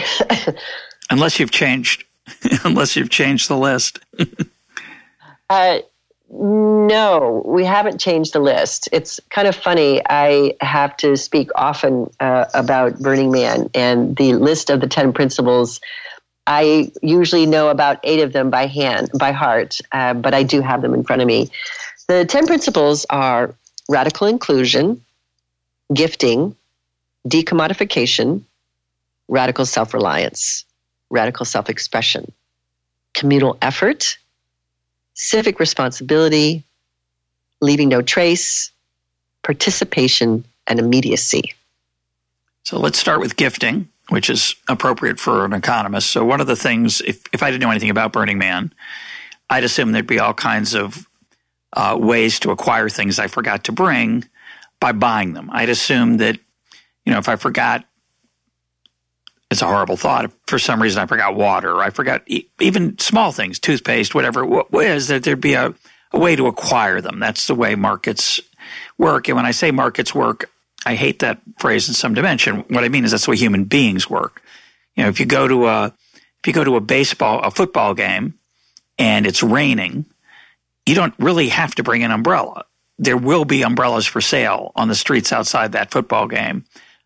[1.10, 2.04] unless you've changed,
[2.64, 4.00] unless you've changed the list.
[5.50, 5.78] uh,
[6.34, 8.88] no, we haven't changed the list.
[8.90, 10.00] It's kind of funny.
[10.08, 15.12] I have to speak often uh, about Burning Man and the list of the 10
[15.12, 15.80] principles.
[16.46, 20.62] I usually know about eight of them by hand, by heart, uh, but I do
[20.62, 21.50] have them in front of me.
[22.08, 23.54] The 10 principles are
[23.88, 25.04] radical inclusion,
[25.92, 26.56] gifting,
[27.28, 28.42] decommodification,
[29.28, 30.64] radical self reliance,
[31.10, 32.32] radical self expression,
[33.14, 34.18] communal effort,
[35.14, 36.64] civic responsibility,
[37.60, 38.70] leaving no trace,
[39.42, 41.54] participation, and immediacy.
[42.64, 46.10] So let's start with gifting, which is appropriate for an economist.
[46.10, 48.72] So, one of the things, if, if I didn't know anything about Burning Man,
[49.50, 51.06] I'd assume there'd be all kinds of
[51.74, 54.24] uh, ways to acquire things I forgot to bring
[54.80, 55.50] by buying them.
[55.52, 56.38] I'd assume that,
[57.04, 57.84] you know, if I forgot
[59.52, 60.32] it's a horrible thought.
[60.46, 62.26] For some reason I forgot water, I forgot
[62.58, 65.74] even small things, toothpaste, whatever it was, that there'd be a,
[66.10, 67.20] a way to acquire them.
[67.20, 68.40] That's the way markets
[68.98, 69.28] work.
[69.28, 70.50] And when I say markets work,
[70.84, 72.64] I hate that phrase in some dimension.
[72.68, 74.42] What I mean is that's the way human beings work.
[74.96, 77.94] You know, if you go to a if you go to a baseball, a football
[77.94, 78.34] game,
[78.98, 80.06] and it's raining,
[80.86, 82.64] you don't really have to bring an umbrella.
[82.98, 86.64] There will be umbrellas for sale on the streets outside that football game.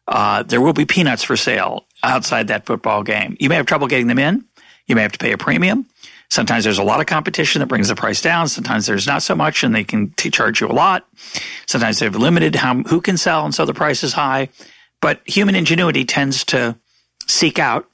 [0.08, 3.36] Uh, there will be peanuts for sale outside that football game.
[3.40, 4.44] You may have trouble getting them in.
[4.86, 5.86] You may have to pay a premium.
[6.28, 8.48] Sometimes there's a lot of competition that brings the price down.
[8.48, 11.06] Sometimes there's not so much and they can t- charge you a lot.
[11.66, 14.48] Sometimes they've limited how, who can sell and so the price is high.
[15.00, 16.76] But human ingenuity tends to
[17.26, 17.88] seek out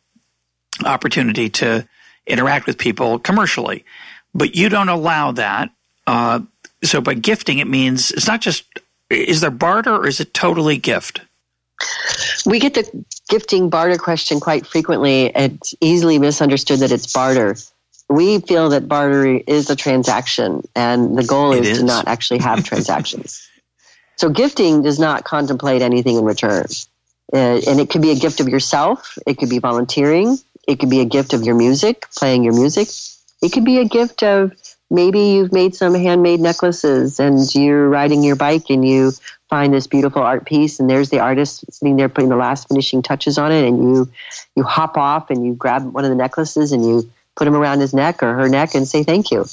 [0.84, 1.86] opportunity to
[2.26, 3.84] interact with people commercially.
[4.34, 5.70] But you don't allow that.
[6.06, 6.40] Uh,
[6.82, 8.64] so by gifting, it means it's not just,
[9.10, 11.20] is there barter or is it totally gift?
[12.46, 15.26] We get the gifting barter question quite frequently.
[15.26, 17.56] It's easily misunderstood that it's barter.
[18.08, 22.40] We feel that barter is a transaction, and the goal is, is, to not actually
[22.40, 23.48] have transactions.
[24.16, 26.66] So, gifting does not contemplate anything in return.
[27.32, 30.36] Uh, and it could be a gift of yourself, it could be volunteering,
[30.68, 32.88] it could be a gift of your music, playing your music,
[33.40, 34.52] it could be a gift of
[34.90, 39.12] maybe you've made some handmade necklaces and you're riding your bike and you
[39.52, 43.02] find this beautiful art piece and there's the artist sitting there putting the last finishing
[43.02, 44.10] touches on it and you
[44.56, 47.80] you hop off and you grab one of the necklaces and you put them around
[47.80, 49.44] his neck or her neck and say thank you.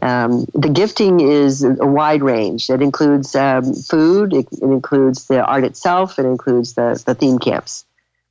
[0.00, 2.70] Um, the gifting is a wide range.
[2.70, 7.40] It includes um, food it, it, includes the art itself it includes the, the theme
[7.40, 7.84] camps.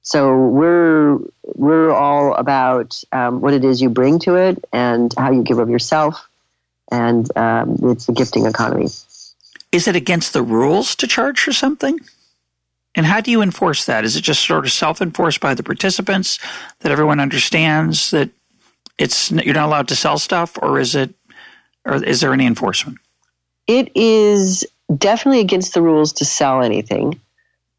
[0.04, 5.32] So we're we're all about um, what it is you bring to it and how
[5.32, 6.30] you give of yourself
[6.90, 8.88] and um, it's the gifting economy
[9.72, 12.00] is it against the rules to charge for something?
[12.96, 14.04] And how do you enforce that?
[14.04, 16.40] Is it just sort of self enforced by the participants
[16.80, 18.30] that everyone understands that
[18.98, 21.14] it's you're not allowed to sell stuff, or is it,
[21.86, 22.98] or is there any enforcement?
[23.68, 24.66] It is
[24.98, 27.20] definitely against the rules to sell anything,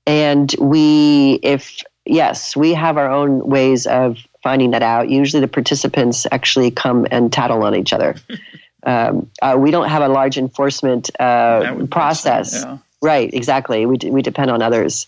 [0.07, 5.09] and we, if yes, we have our own ways of finding that out.
[5.09, 8.15] Usually, the participants actually come and tattle on each other.
[8.89, 12.49] um, uh, we don't have a large enforcement uh, process.
[12.55, 12.79] Yeah.
[13.01, 13.87] Right, exactly.
[13.87, 15.07] We, we depend on others.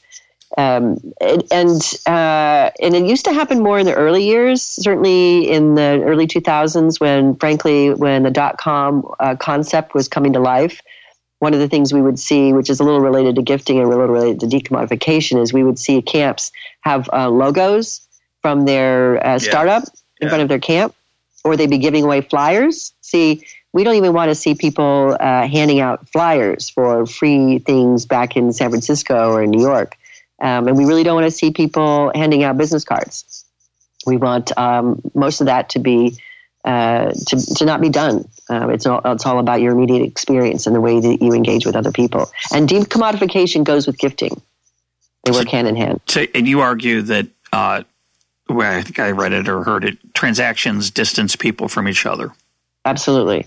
[0.58, 5.48] Um, and and, uh, and it used to happen more in the early years, certainly
[5.48, 10.40] in the early 2000s, when frankly, when the dot com uh, concept was coming to
[10.40, 10.80] life.
[11.38, 13.86] One of the things we would see, which is a little related to gifting and
[13.86, 18.02] a little related to decommodification, is we would see camps have uh, logos
[18.42, 20.20] from their uh, startup yeah.
[20.20, 20.28] in yeah.
[20.28, 20.94] front of their camp,
[21.44, 22.92] or they'd be giving away flyers.
[23.00, 28.04] See, we don't even want to see people uh, handing out flyers for free things
[28.04, 29.96] back in San Francisco or in New York.
[30.40, 33.44] Um, and we really don't want to see people handing out business cards.
[34.06, 36.18] We want um, most of that to be
[36.64, 38.28] uh, to, to not be done.
[38.48, 41.66] Uh, it's all it's all about your immediate experience and the way that you engage
[41.66, 42.30] with other people.
[42.52, 44.40] And decommodification goes with gifting;
[45.24, 46.00] they work so, hand in hand.
[46.06, 47.28] So, and you argue that.
[47.52, 47.82] Uh,
[48.48, 49.98] well, I think I read it or heard it.
[50.14, 52.32] Transactions distance people from each other.
[52.84, 53.46] Absolutely.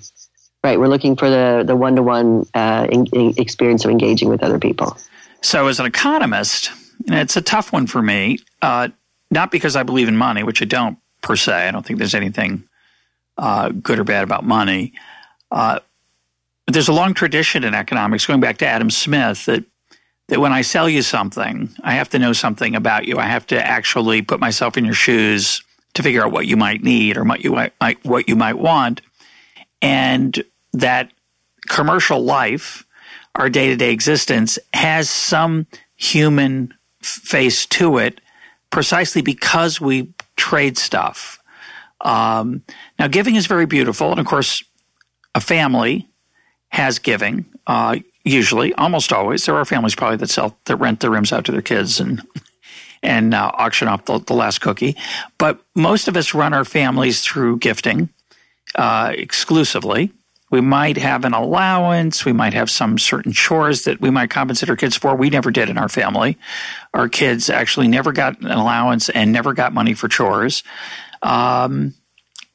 [0.63, 0.79] Right.
[0.79, 4.97] We're looking for the, the one-to-one uh, in, in experience of engaging with other people.
[5.41, 6.71] So as an economist,
[7.07, 8.87] it's a tough one for me, uh,
[9.29, 11.67] not because I believe in money, which I don't per se.
[11.67, 12.63] I don't think there's anything
[13.37, 14.93] uh, good or bad about money.
[15.51, 15.79] Uh,
[16.65, 19.65] but there's a long tradition in economics, going back to Adam Smith, that
[20.29, 23.17] that when I sell you something, I have to know something about you.
[23.17, 25.61] I have to actually put myself in your shoes
[25.95, 29.01] to figure out what you might need or what you might, what you might want.
[29.81, 30.41] And
[30.73, 31.11] that
[31.67, 32.85] commercial life,
[33.35, 38.19] our day to day existence, has some human face to it
[38.69, 41.39] precisely because we trade stuff.
[42.01, 42.63] Um,
[42.99, 44.11] now, giving is very beautiful.
[44.11, 44.63] And of course,
[45.35, 46.07] a family
[46.69, 47.45] has giving.
[47.65, 51.45] Uh, usually, almost always, there are families probably that sell that rent their rooms out
[51.45, 52.21] to their kids and
[53.01, 54.95] and uh, auction off the, the, last cookie.
[55.37, 58.07] But most of us run our families through gifting
[58.75, 60.11] uh, exclusively.
[60.53, 62.25] We might have an allowance.
[62.25, 65.15] We might have some certain chores that we might compensate our kids for.
[65.15, 66.37] We never did in our family.
[66.93, 70.61] Our kids actually never got an allowance and never got money for chores.
[71.23, 71.95] Um,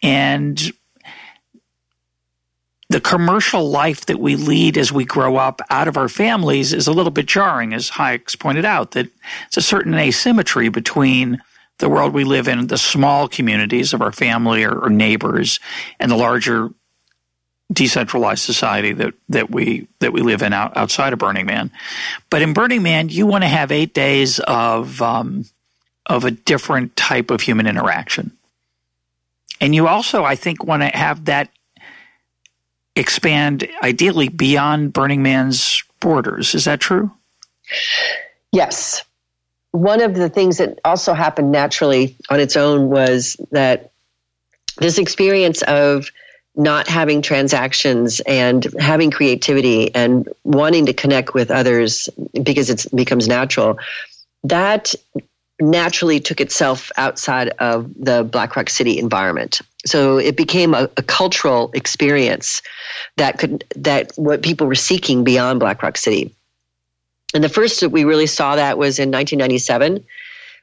[0.01, 0.73] and
[2.89, 6.87] the commercial life that we lead as we grow up out of our families is
[6.87, 9.09] a little bit jarring, as Hayek's pointed out, that
[9.49, 11.43] it's a certain asymmetry between
[11.79, 15.59] the world we live in, the small communities of our family or, or neighbors,
[15.99, 16.71] and the larger
[17.73, 21.71] decentralized society that, that we that we live in out, outside of Burning Man.
[22.31, 25.45] But in Burning Man, you want to have eight days of um,
[26.07, 28.33] of a different type of human interaction.
[29.61, 31.51] And you also, I think, want to have that
[32.97, 36.55] expand ideally beyond Burning Man's borders.
[36.55, 37.11] Is that true?
[38.53, 39.05] Yes.
[39.73, 43.93] One of the things that also happened naturally on its own was that
[44.79, 46.11] this experience of
[46.59, 52.09] not having transactions and having creativity and wanting to connect with others
[52.43, 53.79] because it becomes natural
[54.45, 54.95] that
[55.61, 59.61] naturally took itself outside of the Black Rock City environment.
[59.87, 62.63] So it became a, a, cultural experience
[63.17, 66.33] that could that what people were seeking beyond Black Rock City.
[67.35, 70.05] And the first that we really saw that was in 1997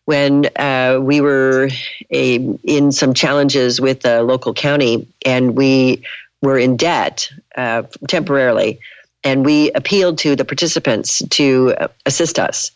[0.05, 1.69] when uh, we were
[2.11, 6.03] a, in some challenges with the local county and we
[6.41, 8.79] were in debt uh, temporarily.
[9.23, 11.75] And we appealed to the participants to
[12.05, 12.71] assist us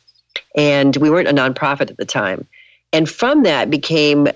[0.55, 2.47] and we weren't a nonprofit at the time.
[2.91, 4.31] And from that became uh,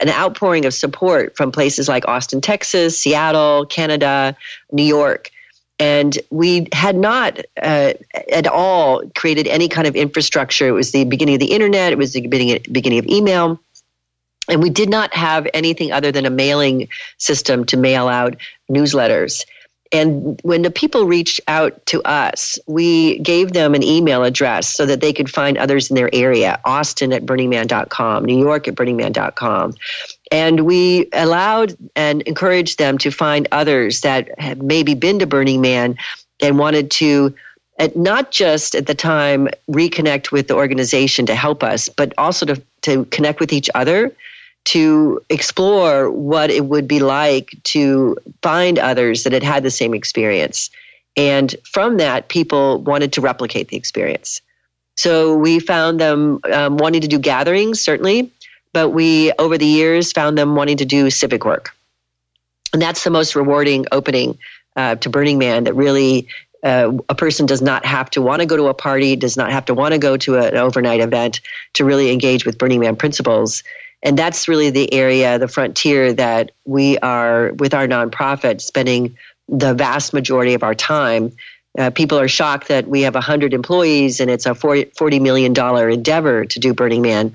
[0.00, 4.36] an outpouring of support from places like Austin, Texas, Seattle, Canada,
[4.72, 5.30] New York.
[5.78, 7.92] And we had not uh,
[8.32, 10.68] at all created any kind of infrastructure.
[10.68, 13.60] It was the beginning of the internet, it was the beginning, beginning of email.
[14.48, 18.36] And we did not have anything other than a mailing system to mail out
[18.70, 19.44] newsletters.
[19.92, 24.86] And when the people reached out to us, we gave them an email address so
[24.86, 29.74] that they could find others in their area Austin at burningman.com, New York at burningman.com.
[30.32, 35.60] And we allowed and encouraged them to find others that had maybe been to Burning
[35.60, 35.96] Man
[36.40, 37.34] and wanted to
[37.94, 42.62] not just at the time reconnect with the organization to help us, but also to,
[42.82, 44.12] to connect with each other
[44.66, 49.94] to explore what it would be like to find others that had had the same
[49.94, 50.70] experience.
[51.16, 54.40] And from that, people wanted to replicate the experience.
[54.96, 58.32] So we found them um, wanting to do gatherings, certainly,
[58.76, 61.74] but we, over the years, found them wanting to do civic work.
[62.74, 64.36] And that's the most rewarding opening
[64.76, 66.28] uh, to Burning Man that really
[66.62, 69.50] uh, a person does not have to want to go to a party, does not
[69.50, 71.40] have to want to go to a, an overnight event
[71.72, 73.62] to really engage with Burning Man principles.
[74.02, 79.16] And that's really the area, the frontier that we are, with our nonprofit, spending
[79.48, 81.32] the vast majority of our time.
[81.78, 85.54] Uh, people are shocked that we have 100 employees and it's a $40 million
[85.90, 87.34] endeavor to do Burning Man.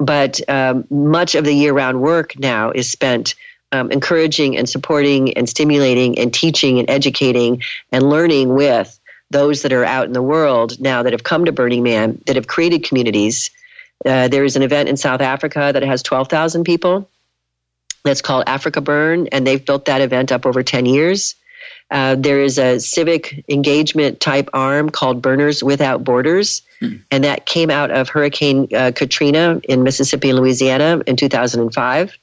[0.00, 3.34] But um, much of the year round work now is spent
[3.70, 8.98] um, encouraging and supporting and stimulating and teaching and educating and learning with
[9.30, 12.34] those that are out in the world now that have come to Burning Man, that
[12.34, 13.50] have created communities
[14.04, 17.08] uh, there is an event in South Africa that has 12,000 people
[18.02, 21.34] that's called AfrikaBurn, and they've built that event up over 10 years.
[21.90, 26.96] Uh, there is a civic engagement type arm called Burners Without Borders, hmm.
[27.10, 32.16] and that came out of Hurricane uh, Katrina in Mississippi and Louisiana in 2005.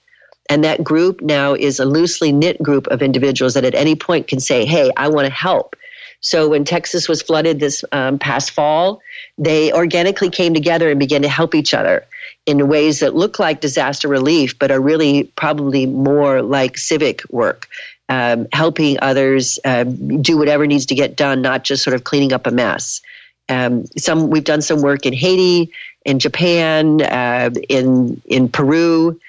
[0.49, 4.27] And that group now is a loosely knit group of individuals that at any point
[4.27, 5.75] can say, Hey, I want to help.
[6.19, 9.01] So when Texas was flooded this um, past fall,
[9.37, 12.05] they organically came together and began to help each other
[12.45, 17.67] in ways that look like disaster relief, but are really probably more like civic work.
[18.09, 22.31] Um, helping others uh, do whatever needs to get done, not just sort of cleaning
[22.31, 23.01] up a mess.
[23.49, 25.73] Um, some we've done some work in Haiti,
[26.05, 29.19] in Japan, uh, in in Peru,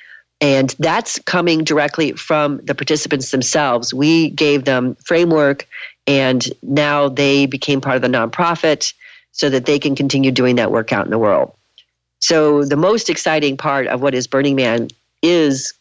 [0.41, 3.93] and that's coming directly from the participants themselves.
[3.93, 5.67] We gave them framework
[6.07, 8.95] and now they became part of the nonprofit
[9.33, 11.53] so that they can continue doing that work out in the world.
[12.21, 14.89] So the most exciting part of what is Burning Man
[15.23, 15.75] is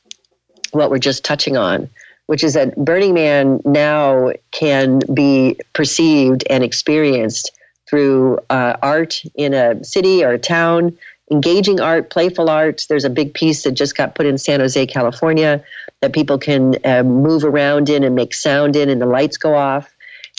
[0.71, 1.89] what we're just touching on.
[2.27, 7.51] Which is that Burning Man now can be perceived and experienced
[7.89, 10.97] through uh, art in a city or a town,
[11.31, 12.85] engaging art, playful art.
[12.87, 15.63] There's a big piece that just got put in San Jose, California,
[16.01, 19.55] that people can uh, move around in and make sound in, and the lights go
[19.55, 19.93] off.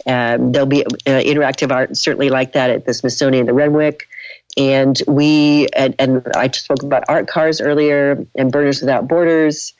[0.06, 4.08] Um, there'll be uh, interactive art, certainly like that at the Smithsonian, the Renwick.
[4.56, 9.72] And we, and, and I spoke about art cars earlier and Burners Without Borders.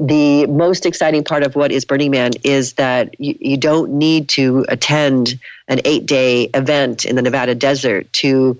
[0.00, 4.28] The most exciting part of what is Burning Man is that you, you don't need
[4.30, 8.58] to attend an eight day event in the Nevada desert to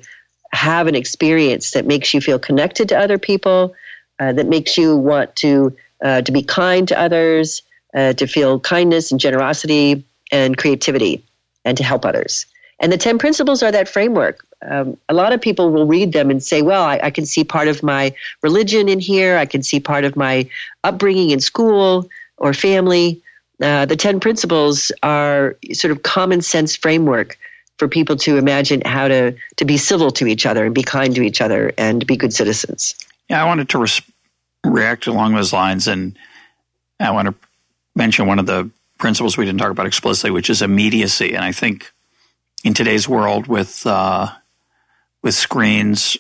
[0.53, 3.75] have an experience that makes you feel connected to other people,
[4.21, 7.63] uh, that makes you want to uh, to be kind to others,
[7.95, 11.25] uh, to feel kindness and generosity and creativity,
[11.65, 12.47] and to help others.
[12.81, 14.47] And the 10 principles are that framework.
[14.69, 17.45] Um, a lot of people will read them and say, well, I, I, can see
[17.45, 19.37] part of my religion in here.
[19.37, 20.49] I can see part of my
[20.85, 22.09] upbringing in school
[22.39, 23.23] or family.
[23.61, 27.39] Uh, the 10 principles are sort of common sense framework
[27.79, 31.15] for people to imagine how to, to be civil to each other and be kind
[31.15, 32.95] to each other and be good citizens.
[33.29, 34.03] Yeah, I wanted to res-
[34.65, 35.89] react along those lines.
[35.89, 36.17] And
[37.01, 37.35] I want to
[37.95, 41.35] mention one of the principles we didn't talk about explicitly, which is immediacy.
[41.35, 41.93] And I think
[42.65, 44.29] in today's world with uh,
[45.25, 46.19] with screens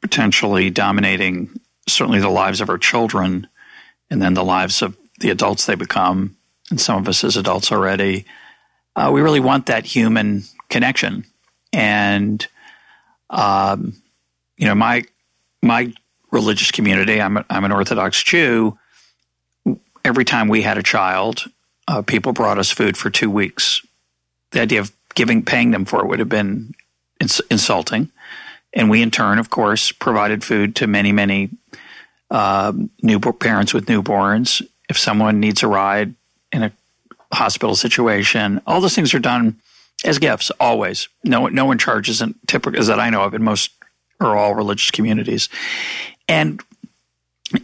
[0.00, 3.46] potentially dominating certainly the lives of our children
[4.10, 6.36] and then the lives of the adults they become,
[6.70, 8.24] and some of us as adults already,
[8.96, 11.24] uh, we really want that human connection.
[11.72, 12.44] And
[13.30, 13.94] um,
[14.56, 15.04] you know, my
[15.62, 15.92] my
[16.30, 18.78] religious community, I'm a, I'm an Orthodox Jew.
[20.04, 21.44] Every time we had a child,
[21.88, 23.84] uh, people brought us food for two weeks.
[24.52, 26.74] The idea of giving paying them for it would have been
[27.20, 28.10] ins- insulting.
[28.74, 31.50] And we, in turn, of course, provided food to many, many
[32.30, 32.72] uh,
[33.02, 34.62] new parents with newborns.
[34.88, 36.14] If someone needs a ride
[36.52, 36.72] in a
[37.32, 39.60] hospital situation, all those things are done
[40.04, 41.08] as gifts always.
[41.22, 43.70] No, no one charges, and typical as that I know of in most
[44.20, 45.48] or all religious communities.
[46.28, 46.60] And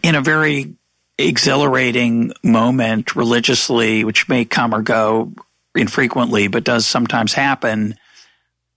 [0.03, 0.73] in a very
[1.17, 5.33] exhilarating moment religiously, which may come or go
[5.75, 7.95] infrequently, but does sometimes happen.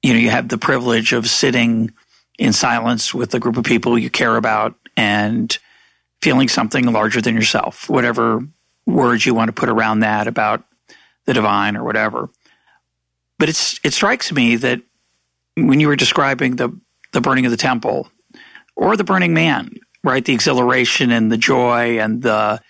[0.03, 1.93] You know, you have the privilege of sitting
[2.39, 5.57] in silence with a group of people you care about and
[6.21, 8.41] feeling something larger than yourself, whatever
[8.87, 10.65] words you want to put around that about
[11.27, 12.29] the divine or whatever.
[13.39, 14.81] But it's it strikes me that
[15.57, 16.79] when you were describing the
[17.13, 18.09] the burning of the temple
[18.77, 20.25] or the burning man, right?
[20.25, 22.61] The exhilaration and the joy and the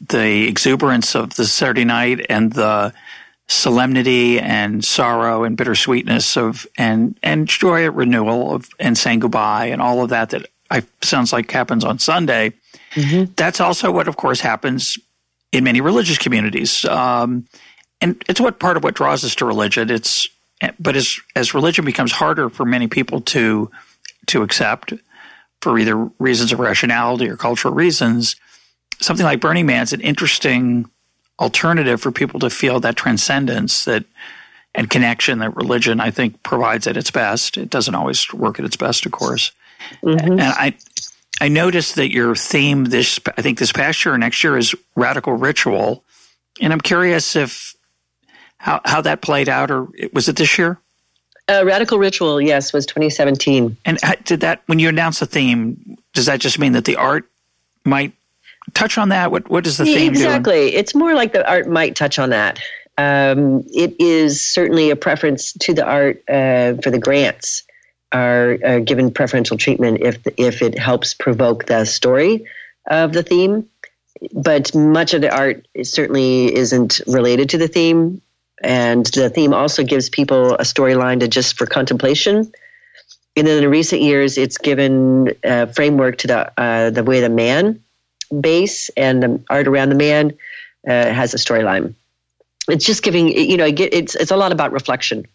[0.00, 2.92] the exuberance of the Saturday night and the
[3.46, 9.66] solemnity and sorrow and bittersweetness of and and joy at renewal of and saying goodbye
[9.66, 12.52] and all of that that I sounds like happens on Sunday.
[12.94, 13.32] Mm-hmm.
[13.36, 14.98] That's also what, of course, happens
[15.52, 17.46] in many religious communities, um,
[18.00, 19.90] and it's what part of what draws us to religion.
[19.90, 20.28] It's
[20.80, 23.70] but as as religion becomes harder for many people to
[24.26, 24.94] to accept
[25.60, 28.36] for either reasons of rationality or cultural reasons,
[29.00, 30.90] something like Burning Man is an interesting
[31.40, 34.04] alternative for people to feel that transcendence that
[34.74, 37.56] and connection that religion I think provides at its best.
[37.56, 39.52] It doesn't always work at its best, of course.
[40.02, 40.32] Mm-hmm.
[40.32, 40.74] And I
[41.40, 44.74] I noticed that your theme this I think this past year or next year is
[44.96, 46.04] radical ritual,
[46.60, 47.74] and I'm curious if
[48.58, 50.78] how how that played out or was it this year?
[51.46, 53.76] Uh, radical ritual, yes, was 2017.
[53.84, 55.98] And did that when you announced the theme?
[56.14, 57.28] Does that just mean that the art
[57.84, 58.14] might
[58.72, 59.30] touch on that?
[59.30, 60.70] What what does the theme exactly?
[60.70, 60.74] Doing?
[60.74, 62.60] It's more like the art might touch on that.
[62.96, 67.64] Um, it is certainly a preference to the art uh, for the grants
[68.12, 72.46] are uh, given preferential treatment if if it helps provoke the story
[72.88, 73.68] of the theme.
[74.32, 78.22] But much of the art certainly isn't related to the theme,
[78.62, 82.52] and the theme also gives people a storyline to just for contemplation.
[83.36, 87.28] And then in recent years, it's given a framework to the uh, the way the
[87.28, 87.83] man
[88.40, 90.32] base and the art around the man
[90.86, 91.94] uh, has a storyline.
[92.68, 95.26] It's just giving, you know, it's it's a lot about reflection.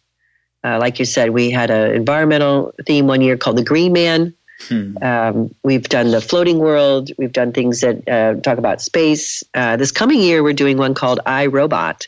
[0.64, 4.34] Uh, like you said, we had an environmental theme one year called the Green Man.
[4.68, 4.98] Hmm.
[5.02, 7.12] Um, we've done the floating world.
[7.18, 9.42] We've done things that uh, talk about space.
[9.54, 12.08] Uh, this coming year, we're doing one called I Robot,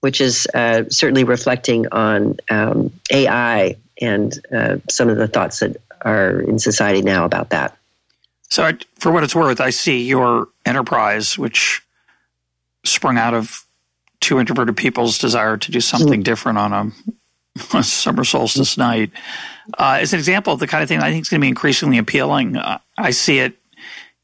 [0.00, 5.76] which is uh, certainly reflecting on um, AI and uh, some of the thoughts that
[6.02, 7.77] are in society now about that.
[8.48, 11.82] So, I, for what it's worth, I see your enterprise, which
[12.84, 13.64] sprung out of
[14.20, 16.24] two introverted people's desire to do something mm.
[16.24, 16.92] different on a,
[17.78, 19.10] a, summer solstice night,
[19.78, 21.48] uh, as an example of the kind of thing I think is going to be
[21.48, 22.56] increasingly appealing.
[22.56, 23.58] Uh, I see it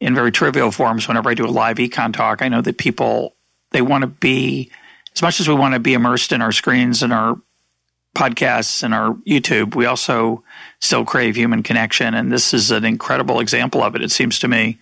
[0.01, 2.43] in very trivial forms whenever I do a live econ talk.
[2.43, 3.35] I know that people
[3.70, 4.70] they want to be,
[5.14, 7.41] as much as we want to be immersed in our screens and our
[8.14, 10.43] podcasts and our YouTube, we also
[10.85, 12.14] still crave human connection.
[12.14, 14.78] And this is an incredible example of it, it seems to me.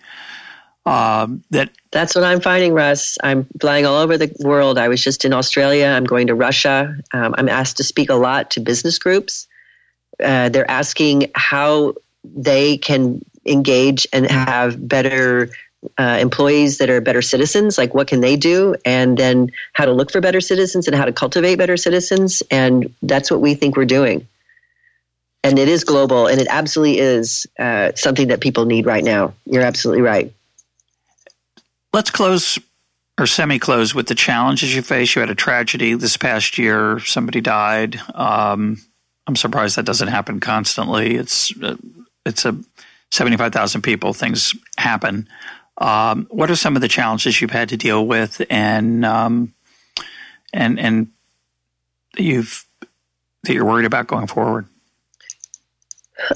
[0.85, 3.17] Um, that that's what I'm finding, Russ.
[3.23, 4.77] I'm flying all over the world.
[4.77, 5.85] I was just in Australia.
[5.85, 6.97] I'm going to Russia.
[7.13, 9.47] Um, I'm asked to speak a lot to business groups.
[10.21, 11.93] Uh, they're asking how
[12.23, 15.49] they can engage and have better
[15.97, 19.91] uh, employees that are better citizens like what can they do and then how to
[19.91, 23.75] look for better citizens and how to cultivate better citizens and that's what we think
[23.75, 24.25] we're doing
[25.43, 29.33] and it is global and it absolutely is uh, something that people need right now.
[29.45, 30.33] You're absolutely right.
[31.91, 32.57] Let's close
[33.19, 35.15] or semi-close with the challenges you face.
[35.15, 36.99] You had a tragedy this past year.
[36.99, 37.99] Somebody died.
[38.13, 38.81] Um,
[39.25, 41.15] i'm surprised that doesn't happen constantly.
[41.15, 41.77] It's uh,
[42.25, 42.57] it's a
[43.11, 45.27] 75,000 people things happen.
[45.77, 49.53] Um, what are some of the challenges you've had to deal with, and um,
[50.53, 51.07] and and
[52.17, 52.65] you've
[53.43, 54.67] that you're worried about going forward?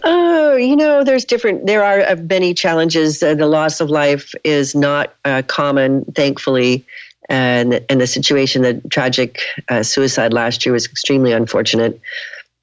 [0.03, 1.65] Oh, you know, there's different.
[1.65, 3.21] There are uh, many challenges.
[3.21, 6.85] Uh, the loss of life is not uh, common, thankfully,
[7.29, 11.99] and and the situation, the tragic uh, suicide last year was extremely unfortunate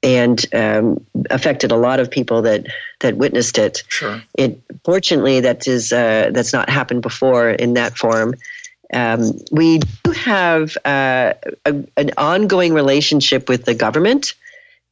[0.03, 2.67] and um, affected a lot of people that
[2.99, 3.83] that witnessed it.
[3.87, 4.21] Sure.
[4.37, 8.35] It fortunately that is uh, that's not happened before in that form.
[8.93, 11.33] Um, we do have uh,
[11.65, 14.35] a, an ongoing relationship with the government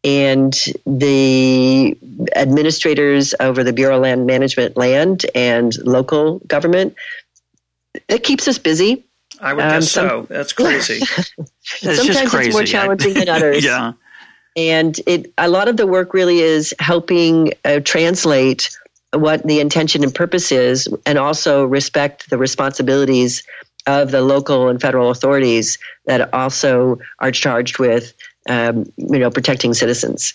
[0.04, 0.54] and
[0.86, 1.98] the
[2.36, 6.96] administrators over the Bureau of Land Management, land and local government.
[8.08, 9.06] It keeps us busy.
[9.40, 10.28] I would guess um, some, so.
[10.30, 11.00] That's crazy.
[11.64, 12.48] Sometimes crazy.
[12.50, 13.64] it's more challenging than others.
[13.64, 13.94] yeah
[14.56, 18.70] and it a lot of the work really is helping uh, translate
[19.14, 23.44] what the intention and purpose is and also respect the responsibilities
[23.86, 28.14] of the local and federal authorities that also are charged with
[28.50, 30.34] um, you know protecting citizens.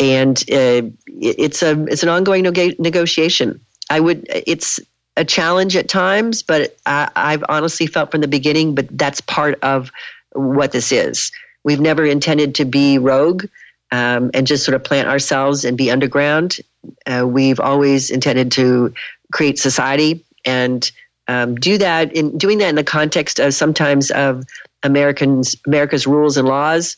[0.00, 3.60] And uh, it's a it's an ongoing neg- negotiation.
[3.90, 4.80] I would it's
[5.16, 9.58] a challenge at times but I, i've honestly felt from the beginning but that's part
[9.62, 9.90] of
[10.32, 11.32] what this is.
[11.64, 13.46] We've never intended to be rogue
[13.90, 16.58] um, and just sort of plant ourselves and be underground.
[17.06, 18.94] Uh, we've always intended to
[19.32, 20.90] create society and
[21.26, 24.44] um, do that in doing that in the context of sometimes of
[24.82, 26.96] Americans America's rules and laws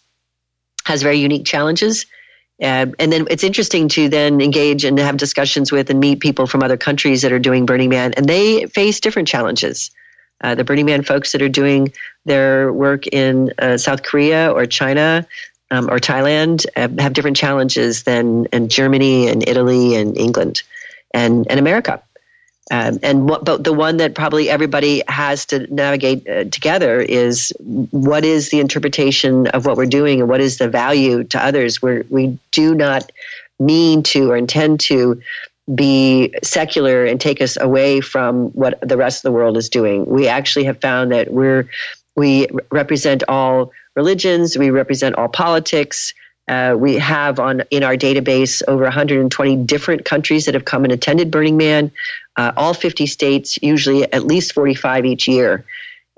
[0.85, 2.07] has very unique challenges.
[2.63, 6.47] Uh, and then it's interesting to then engage and have discussions with and meet people
[6.47, 9.91] from other countries that are doing Burning Man, and they face different challenges.
[10.43, 11.93] Uh, the Burning Man folks that are doing
[12.25, 15.27] their work in uh, South Korea or China
[15.71, 20.63] um, or Thailand uh, have different challenges than in Germany and Italy and England
[21.13, 22.03] and, and America.
[22.71, 27.53] Um, and what, but the one that probably everybody has to navigate uh, together is
[27.59, 31.83] what is the interpretation of what we're doing and what is the value to others.
[31.83, 33.11] We're, we do not
[33.59, 35.21] mean to or intend to
[35.75, 40.07] be secular and take us away from what the rest of the world is doing.
[40.07, 41.69] We actually have found that we're
[42.17, 46.13] we represent all religions, we represent all politics.
[46.49, 50.93] Uh, we have on in our database over 120 different countries that have come and
[50.93, 51.93] attended Burning Man,
[52.37, 55.65] uh, all 50 states, usually at least 45 each year.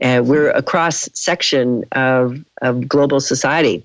[0.02, 3.84] Uh, we're a cross section of, of global society.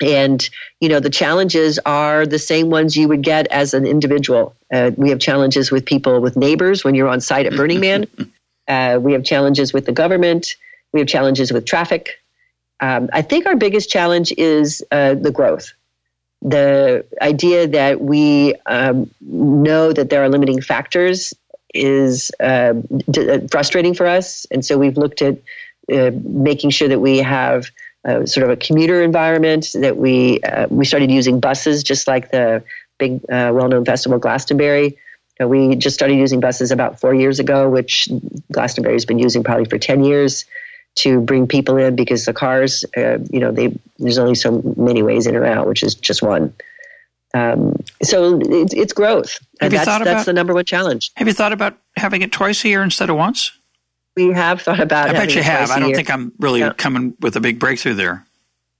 [0.00, 0.48] And,
[0.80, 4.56] you know, the challenges are the same ones you would get as an individual.
[4.72, 8.06] Uh, we have challenges with people, with neighbors when you're on site at Burning Man.
[8.68, 10.54] Uh, we have challenges with the government.
[10.92, 12.22] We have challenges with traffic.
[12.78, 15.72] Um, I think our biggest challenge is uh, the growth.
[16.42, 21.32] The idea that we um, know that there are limiting factors
[21.72, 22.74] is uh,
[23.10, 24.46] d- frustrating for us.
[24.50, 25.38] And so we've looked at
[25.92, 27.70] uh, making sure that we have
[28.04, 32.30] uh, sort of a commuter environment that we uh, we started using buses just like
[32.30, 32.64] the
[32.98, 34.98] big uh, well-known festival Glastonbury.
[35.40, 38.08] Uh, we just started using buses about four years ago, which
[38.50, 40.44] Glastonbury has been using probably for ten years
[40.96, 45.02] to bring people in because the cars, uh, you know, they there's only so many
[45.02, 46.54] ways in or out, which is just one.
[47.34, 51.12] Um, so it's, it's growth, and that's about, that's the number one challenge.
[51.14, 53.52] Have you thought about having it twice a year instead of once?
[54.16, 55.10] we have thought about.
[55.10, 55.16] It.
[55.16, 55.70] I bet you have.
[55.70, 55.96] I don't year.
[55.96, 56.72] think I'm really yeah.
[56.72, 58.24] coming with a big breakthrough there.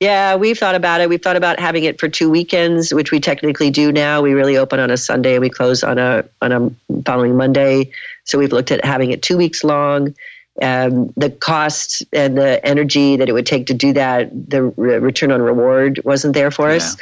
[0.00, 1.08] Yeah, we've thought about it.
[1.08, 4.20] We've thought about having it for two weekends, which we technically do now.
[4.20, 7.92] We really open on a Sunday and we close on a on a following Monday.
[8.24, 10.14] So we've looked at having it two weeks long.
[10.60, 14.98] Um, the cost and the energy that it would take to do that, the re-
[14.98, 16.76] return on reward wasn't there for yeah.
[16.76, 16.96] us.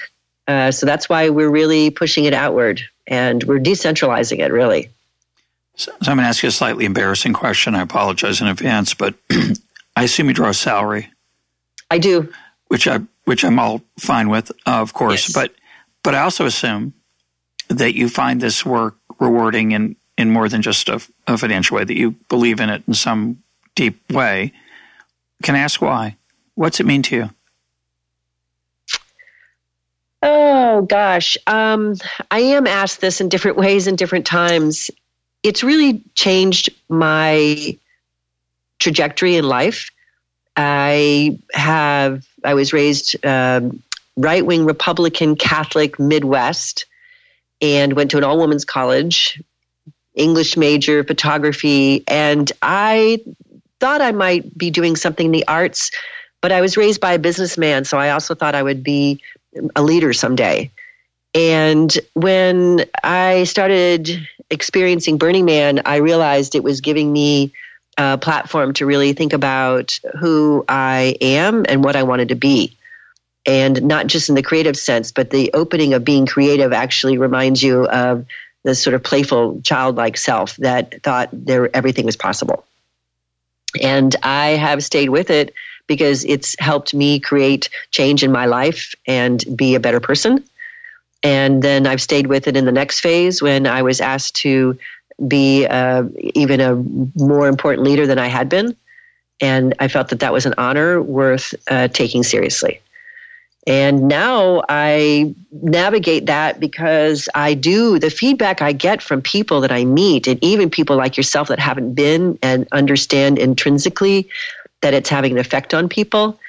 [0.46, 4.90] Uh, so that's why we're really pushing it outward and we're decentralizing it really.
[5.74, 7.74] So, so I'm going to ask you a slightly embarrassing question.
[7.74, 11.10] I apologize in advance, but I, assume you draw a salary.
[11.90, 12.32] I do,
[12.68, 15.28] which I which I'm all fine with, uh, of course.
[15.28, 15.32] Yes.
[15.32, 15.54] But
[16.02, 16.94] but I also assume
[17.68, 21.84] that you find this work rewarding in in more than just a, a financial way.
[21.84, 23.42] That you believe in it in some
[23.74, 24.52] deep way.
[25.42, 26.16] Can I ask why?
[26.54, 27.30] What's it mean to you?
[30.22, 31.94] Oh gosh, um,
[32.30, 34.90] I am asked this in different ways and different times.
[35.42, 37.78] It's really changed my
[38.78, 39.90] trajectory in life.
[40.56, 43.82] I have I was raised um,
[44.16, 46.84] right wing Republican Catholic Midwest,
[47.62, 49.42] and went to an all women's college,
[50.14, 53.20] English major, photography, and I
[53.78, 55.90] thought I might be doing something in the arts,
[56.40, 59.22] but I was raised by a businessman, so I also thought I would be
[59.74, 60.70] a leader someday.
[61.34, 67.52] And when I started experiencing Burning Man, I realized it was giving me
[67.96, 72.76] a platform to really think about who I am and what I wanted to be.
[73.46, 77.62] And not just in the creative sense, but the opening of being creative actually reminds
[77.62, 78.26] you of
[78.62, 82.64] the sort of playful, childlike self that thought there everything was possible.
[83.80, 85.54] And I have stayed with it
[85.86, 90.44] because it's helped me create change in my life and be a better person.
[91.22, 94.78] And then I've stayed with it in the next phase when I was asked to
[95.26, 96.04] be uh,
[96.34, 96.76] even a
[97.22, 98.76] more important leader than I had been.
[99.40, 102.80] And I felt that that was an honor worth uh, taking seriously.
[103.66, 109.72] And now I navigate that because I do the feedback I get from people that
[109.72, 114.30] I meet, and even people like yourself that haven't been and understand intrinsically
[114.80, 116.40] that it's having an effect on people,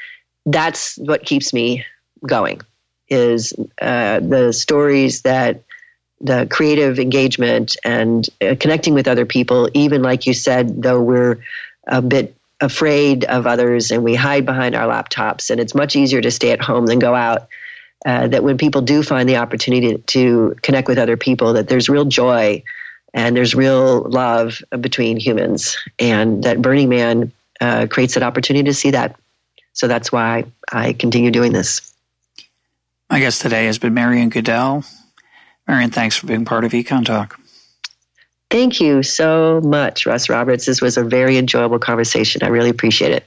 [0.46, 1.86] that's what keeps me
[2.26, 2.62] going.
[3.10, 5.64] Is uh, the stories that
[6.22, 11.40] the creative engagement and uh, connecting with other people, even like you said, though we're
[11.88, 16.22] a bit afraid of others and we hide behind our laptops, and it's much easier
[16.22, 17.48] to stay at home than go out.
[18.04, 21.88] Uh, that when people do find the opportunity to, connect with other people, that there's
[21.88, 22.64] real joy
[23.14, 28.74] and there's real love between humans, and that Burning Man uh, creates that opportunity to
[28.74, 29.20] see that.
[29.74, 31.94] So that's why I continue doing this.
[33.10, 34.84] My guest today has been Marian Goodell.
[35.68, 37.41] Marian thanks for being part of Econ Talk.
[38.52, 40.66] Thank you so much, Russ Roberts.
[40.66, 42.44] This was a very enjoyable conversation.
[42.44, 43.26] I really appreciate it.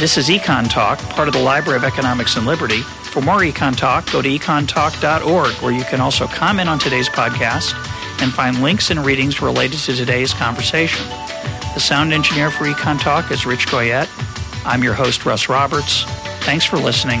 [0.00, 2.80] This is Econ Talk, part of the Library of Economics and Liberty.
[2.80, 7.74] For more Econ Talk, go to econtalk.org, where you can also comment on today's podcast
[8.22, 11.06] and find links and readings related to today's conversation.
[11.74, 14.08] The sound engineer for Econ Talk is Rich Goyette.
[14.64, 16.04] I'm your host, Russ Roberts.
[16.44, 17.20] Thanks for listening.